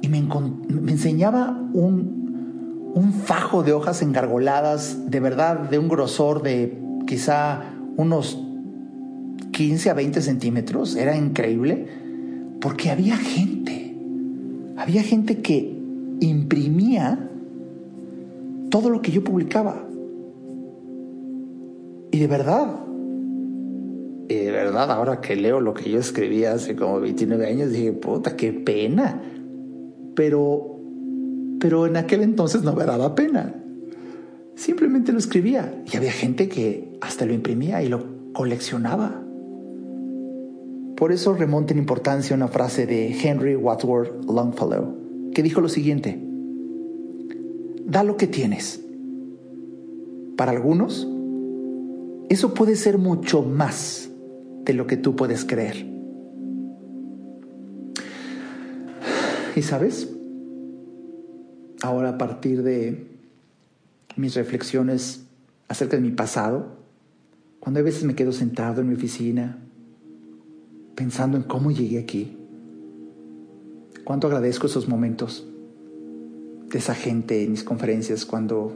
y 0.00 0.08
me, 0.08 0.18
enseñaba 0.18 1.60
un, 1.72 2.92
un 2.94 3.12
fajo 3.12 3.64
de 3.64 3.72
hojas 3.72 4.00
engargoladas, 4.02 5.10
de 5.10 5.18
verdad, 5.18 5.58
de 5.58 5.78
un 5.80 5.88
grosor 5.88 6.42
de 6.42 6.78
quizá 7.06 7.62
unos 7.96 8.38
15 9.50 9.90
a 9.90 9.94
20 9.94 10.22
centímetros, 10.22 10.96
era 10.96 11.16
increíble, 11.16 12.01
porque 12.62 12.90
había 12.90 13.16
gente, 13.16 13.92
había 14.76 15.02
gente 15.02 15.42
que 15.42 15.76
imprimía 16.20 17.28
todo 18.70 18.88
lo 18.88 19.02
que 19.02 19.10
yo 19.10 19.24
publicaba. 19.24 19.84
Y 22.12 22.18
de 22.20 22.26
verdad, 22.28 22.76
y 24.28 24.34
de 24.34 24.52
verdad, 24.52 24.92
ahora 24.92 25.20
que 25.20 25.34
leo 25.34 25.60
lo 25.60 25.74
que 25.74 25.90
yo 25.90 25.98
escribía 25.98 26.52
hace 26.52 26.76
como 26.76 27.00
29 27.00 27.46
años, 27.46 27.72
dije, 27.72 27.92
puta, 27.92 28.36
qué 28.36 28.52
pena. 28.52 29.20
Pero, 30.14 30.78
pero 31.58 31.86
en 31.86 31.96
aquel 31.96 32.22
entonces 32.22 32.62
no 32.62 32.74
me 32.74 32.84
daba 32.84 33.16
pena. 33.16 33.56
Simplemente 34.54 35.10
lo 35.10 35.18
escribía. 35.18 35.82
Y 35.92 35.96
había 35.96 36.12
gente 36.12 36.48
que 36.48 36.96
hasta 37.00 37.26
lo 37.26 37.34
imprimía 37.34 37.82
y 37.82 37.88
lo 37.88 38.32
coleccionaba. 38.32 39.20
Por 41.02 41.10
eso 41.10 41.34
remonta 41.34 41.72
en 41.72 41.80
importancia 41.80 42.36
una 42.36 42.46
frase 42.46 42.86
de 42.86 43.10
Henry 43.20 43.56
Wadsworth 43.56 44.24
Longfellow, 44.24 45.32
que 45.34 45.42
dijo 45.42 45.60
lo 45.60 45.68
siguiente, 45.68 46.16
da 47.84 48.04
lo 48.04 48.16
que 48.16 48.28
tienes. 48.28 48.80
Para 50.36 50.52
algunos, 50.52 51.08
eso 52.28 52.54
puede 52.54 52.76
ser 52.76 52.98
mucho 52.98 53.42
más 53.42 54.10
de 54.64 54.74
lo 54.74 54.86
que 54.86 54.96
tú 54.96 55.16
puedes 55.16 55.44
creer. 55.44 55.84
Y 59.56 59.62
sabes, 59.62 60.08
ahora 61.82 62.10
a 62.10 62.18
partir 62.18 62.62
de 62.62 63.08
mis 64.14 64.36
reflexiones 64.36 65.24
acerca 65.66 65.96
de 65.96 66.02
mi 66.02 66.12
pasado, 66.12 66.76
cuando 67.58 67.80
a 67.80 67.82
veces 67.82 68.04
me 68.04 68.14
quedo 68.14 68.30
sentado 68.30 68.82
en 68.82 68.88
mi 68.88 68.94
oficina 68.94 69.58
pensando 70.94 71.36
en 71.36 71.42
cómo 71.42 71.70
llegué 71.70 71.98
aquí, 71.98 72.36
cuánto 74.04 74.26
agradezco 74.26 74.66
esos 74.66 74.88
momentos 74.88 75.46
de 76.68 76.78
esa 76.78 76.94
gente 76.94 77.44
en 77.44 77.52
mis 77.52 77.64
conferencias 77.64 78.24
cuando 78.24 78.72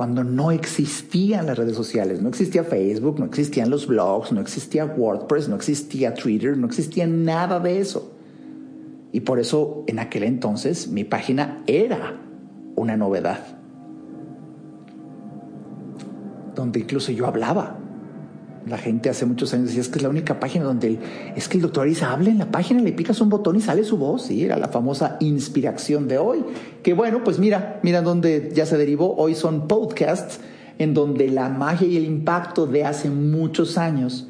cuando 0.00 0.24
no 0.24 0.50
existían 0.50 1.44
las 1.44 1.58
redes 1.58 1.76
sociales, 1.76 2.22
no 2.22 2.30
existía 2.30 2.64
Facebook, 2.64 3.18
no 3.18 3.26
existían 3.26 3.68
los 3.68 3.86
blogs, 3.86 4.32
no 4.32 4.40
existía 4.40 4.86
WordPress, 4.86 5.50
no 5.50 5.56
existía 5.56 6.14
Twitter, 6.14 6.56
no 6.56 6.66
existía 6.66 7.06
nada 7.06 7.60
de 7.60 7.80
eso. 7.80 8.10
Y 9.12 9.20
por 9.20 9.38
eso 9.38 9.84
en 9.88 9.98
aquel 9.98 10.22
entonces 10.22 10.88
mi 10.88 11.04
página 11.04 11.62
era 11.66 12.18
una 12.76 12.96
novedad, 12.96 13.58
donde 16.54 16.80
incluso 16.80 17.12
yo 17.12 17.26
hablaba 17.26 17.78
la 18.70 18.78
gente 18.78 19.10
hace 19.10 19.26
muchos 19.26 19.52
años 19.52 19.66
decía, 19.66 19.82
es 19.82 19.88
que 19.88 19.98
es 19.98 20.02
la 20.02 20.08
única 20.08 20.40
página 20.40 20.64
donde 20.64 20.98
es 21.36 21.48
que 21.48 21.58
el 21.58 21.62
doctor 21.62 21.82
Arisa 21.82 22.12
habla 22.12 22.30
en 22.30 22.38
la 22.38 22.50
página, 22.50 22.80
le 22.80 22.92
picas 22.92 23.20
un 23.20 23.28
botón 23.28 23.56
y 23.56 23.60
sale 23.60 23.84
su 23.84 23.98
voz. 23.98 24.22
Sí, 24.22 24.44
era 24.44 24.56
la 24.56 24.68
famosa 24.68 25.16
inspiración 25.20 26.08
de 26.08 26.18
hoy. 26.18 26.44
Que 26.82 26.94
bueno, 26.94 27.22
pues 27.24 27.38
mira, 27.38 27.80
mira 27.82 28.00
dónde 28.00 28.52
ya 28.54 28.64
se 28.66 28.78
derivó. 28.78 29.16
Hoy 29.16 29.34
son 29.34 29.66
podcasts 29.66 30.40
en 30.78 30.94
donde 30.94 31.28
la 31.28 31.48
magia 31.48 31.88
y 31.88 31.96
el 31.96 32.04
impacto 32.04 32.66
de 32.66 32.84
hace 32.84 33.10
muchos 33.10 33.76
años 33.76 34.29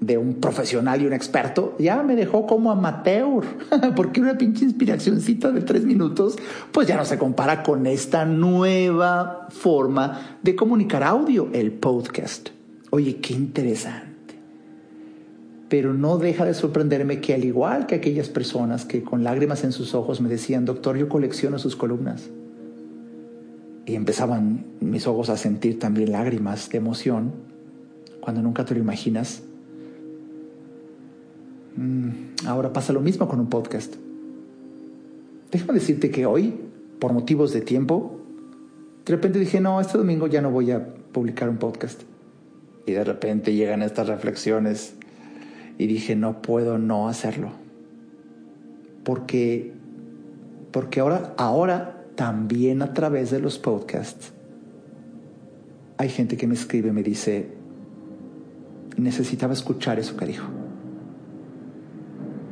de 0.00 0.16
un 0.16 0.34
profesional 0.34 1.02
y 1.02 1.06
un 1.06 1.12
experto, 1.12 1.74
ya 1.78 2.02
me 2.02 2.14
dejó 2.14 2.46
como 2.46 2.70
amateur, 2.70 3.44
porque 3.96 4.20
una 4.20 4.38
pinche 4.38 4.64
inspiracióncita 4.64 5.50
de 5.50 5.62
tres 5.62 5.84
minutos, 5.84 6.36
pues 6.72 6.86
ya 6.86 6.96
no 6.96 7.04
se 7.04 7.18
compara 7.18 7.62
con 7.62 7.86
esta 7.86 8.24
nueva 8.24 9.48
forma 9.50 10.38
de 10.42 10.54
comunicar 10.54 11.02
audio, 11.02 11.48
el 11.52 11.72
podcast. 11.72 12.50
Oye, 12.90 13.16
qué 13.16 13.34
interesante. 13.34 14.08
Pero 15.68 15.92
no 15.92 16.16
deja 16.16 16.44
de 16.44 16.54
sorprenderme 16.54 17.20
que 17.20 17.34
al 17.34 17.44
igual 17.44 17.86
que 17.86 17.96
aquellas 17.96 18.28
personas 18.28 18.84
que 18.84 19.02
con 19.02 19.24
lágrimas 19.24 19.64
en 19.64 19.72
sus 19.72 19.94
ojos 19.94 20.20
me 20.20 20.28
decían, 20.28 20.64
doctor, 20.64 20.96
yo 20.96 21.08
colecciono 21.08 21.58
sus 21.58 21.76
columnas. 21.76 22.30
Y 23.84 23.94
empezaban 23.94 24.64
mis 24.80 25.06
ojos 25.06 25.28
a 25.28 25.36
sentir 25.36 25.78
también 25.78 26.12
lágrimas 26.12 26.70
de 26.70 26.78
emoción, 26.78 27.32
cuando 28.20 28.42
nunca 28.42 28.64
te 28.64 28.74
lo 28.74 28.80
imaginas 28.80 29.42
ahora 32.46 32.72
pasa 32.72 32.92
lo 32.92 33.00
mismo 33.00 33.28
con 33.28 33.40
un 33.40 33.48
podcast. 33.48 33.94
Déjame 35.50 35.74
decirte 35.74 36.10
que 36.10 36.26
hoy, 36.26 36.54
por 36.98 37.12
motivos 37.12 37.52
de 37.52 37.60
tiempo, 37.60 38.20
de 39.06 39.14
repente 39.14 39.38
dije, 39.38 39.60
no, 39.60 39.80
este 39.80 39.98
domingo 39.98 40.26
ya 40.26 40.42
no 40.42 40.50
voy 40.50 40.70
a 40.70 40.86
publicar 41.12 41.48
un 41.48 41.56
podcast. 41.56 42.02
Y 42.86 42.92
de 42.92 43.04
repente 43.04 43.54
llegan 43.54 43.82
estas 43.82 44.08
reflexiones 44.08 44.94
y 45.78 45.86
dije, 45.86 46.16
no 46.16 46.42
puedo 46.42 46.78
no 46.78 47.08
hacerlo. 47.08 47.50
Porque, 49.04 49.72
porque 50.72 51.00
ahora, 51.00 51.34
ahora 51.38 52.04
también 52.14 52.82
a 52.82 52.92
través 52.92 53.30
de 53.30 53.40
los 53.40 53.58
podcasts 53.58 54.32
hay 55.98 56.08
gente 56.08 56.36
que 56.36 56.46
me 56.46 56.54
escribe 56.54 56.88
y 56.88 56.92
me 56.92 57.02
dice, 57.02 57.48
necesitaba 58.96 59.52
escuchar 59.52 59.98
eso 59.98 60.16
que 60.16 60.26
dijo. 60.26 60.46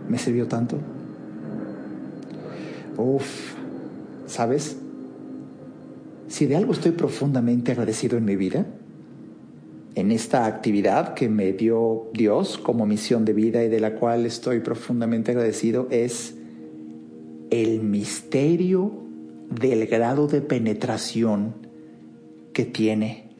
Me 0.08 0.18
sirvió 0.18 0.46
tanto. 0.46 0.78
Uf, 2.96 3.54
¿sabes? 4.26 4.76
Si 6.28 6.46
de 6.46 6.56
algo 6.56 6.72
estoy 6.72 6.92
profundamente 6.92 7.72
agradecido 7.72 8.18
en 8.18 8.24
mi 8.24 8.36
vida, 8.36 8.66
en 9.94 10.12
esta 10.12 10.44
actividad 10.46 11.14
que 11.14 11.28
me 11.28 11.52
dio 11.52 12.10
Dios 12.12 12.58
como 12.58 12.84
misión 12.84 13.24
de 13.24 13.32
vida 13.32 13.64
y 13.64 13.68
de 13.68 13.80
la 13.80 13.94
cual 13.94 14.26
estoy 14.26 14.60
profundamente 14.60 15.30
agradecido, 15.30 15.88
es 15.90 16.34
el 17.50 17.80
misterio 17.82 18.92
del 19.50 19.86
grado 19.86 20.26
de 20.26 20.40
penetración 20.40 21.54
que 22.52 22.64
tiene 22.64 23.30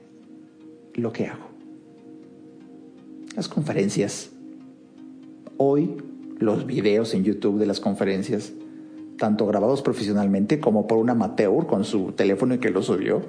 lo 0.94 1.12
que 1.12 1.26
hago. 1.26 1.46
Las 3.34 3.48
conferencias. 3.48 4.30
Hoy 5.58 5.96
los 6.38 6.66
videos 6.66 7.14
en 7.14 7.24
YouTube 7.24 7.58
de 7.58 7.66
las 7.66 7.80
conferencias, 7.80 8.52
tanto 9.18 9.46
grabados 9.46 9.82
profesionalmente 9.82 10.60
como 10.60 10.86
por 10.86 10.98
un 10.98 11.10
amateur 11.10 11.66
con 11.66 11.84
su 11.84 12.12
teléfono 12.12 12.54
y 12.54 12.58
que 12.58 12.70
lo 12.70 12.82
subió. 12.82 13.22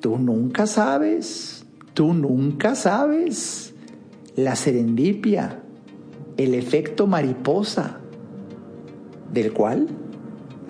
Tú 0.00 0.18
nunca 0.18 0.66
sabes, 0.66 1.64
tú 1.94 2.12
nunca 2.12 2.74
sabes 2.74 3.74
la 4.34 4.56
serendipia, 4.56 5.62
el 6.36 6.54
efecto 6.54 7.06
mariposa, 7.06 8.00
del 9.32 9.52
cual 9.52 9.88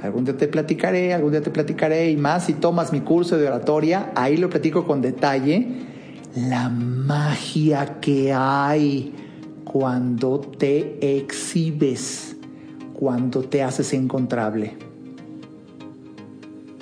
algún 0.02 0.24
día 0.24 0.36
te 0.36 0.48
platicaré, 0.48 1.14
algún 1.14 1.32
día 1.32 1.42
te 1.42 1.50
platicaré 1.50 2.10
y 2.10 2.16
más 2.16 2.44
si 2.44 2.54
tomas 2.54 2.92
mi 2.92 3.00
curso 3.00 3.36
de 3.38 3.46
oratoria, 3.46 4.12
ahí 4.14 4.36
lo 4.36 4.50
platico 4.50 4.86
con 4.86 5.00
detalle, 5.00 5.68
la 6.34 6.68
magia 6.68 7.98
que 8.00 8.32
hay 8.32 9.14
cuando 9.66 10.38
te 10.38 11.18
exhibes, 11.18 12.36
cuando 12.94 13.42
te 13.42 13.62
haces 13.62 13.92
encontrable. 13.92 14.74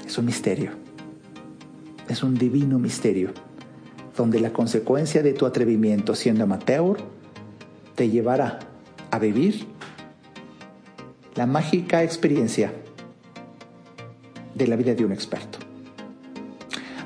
Es 0.07 0.19
un 0.19 0.27
misterio, 0.27 0.73
es 2.09 2.23
un 2.23 2.35
divino 2.35 2.79
misterio, 2.79 3.31
donde 4.17 4.39
la 4.39 4.53
consecuencia 4.53 5.23
de 5.23 5.33
tu 5.33 5.47
atrevimiento 5.47 6.15
siendo 6.15 6.45
amateur 6.45 6.99
te 7.95 8.11
llevará 8.11 8.61
a 9.11 9.19
vivir 9.19 9.67
la 11.35 11.47
mágica 11.47 12.03
experiencia 12.03 12.73
de 14.55 14.67
la 14.69 14.77
vida 14.77 14.95
de 14.95 15.05
un 15.05 15.13
experto. 15.13 15.59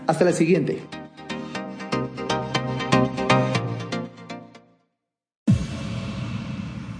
Hasta 0.06 0.24
la 0.24 0.32
siguiente. 0.32 0.97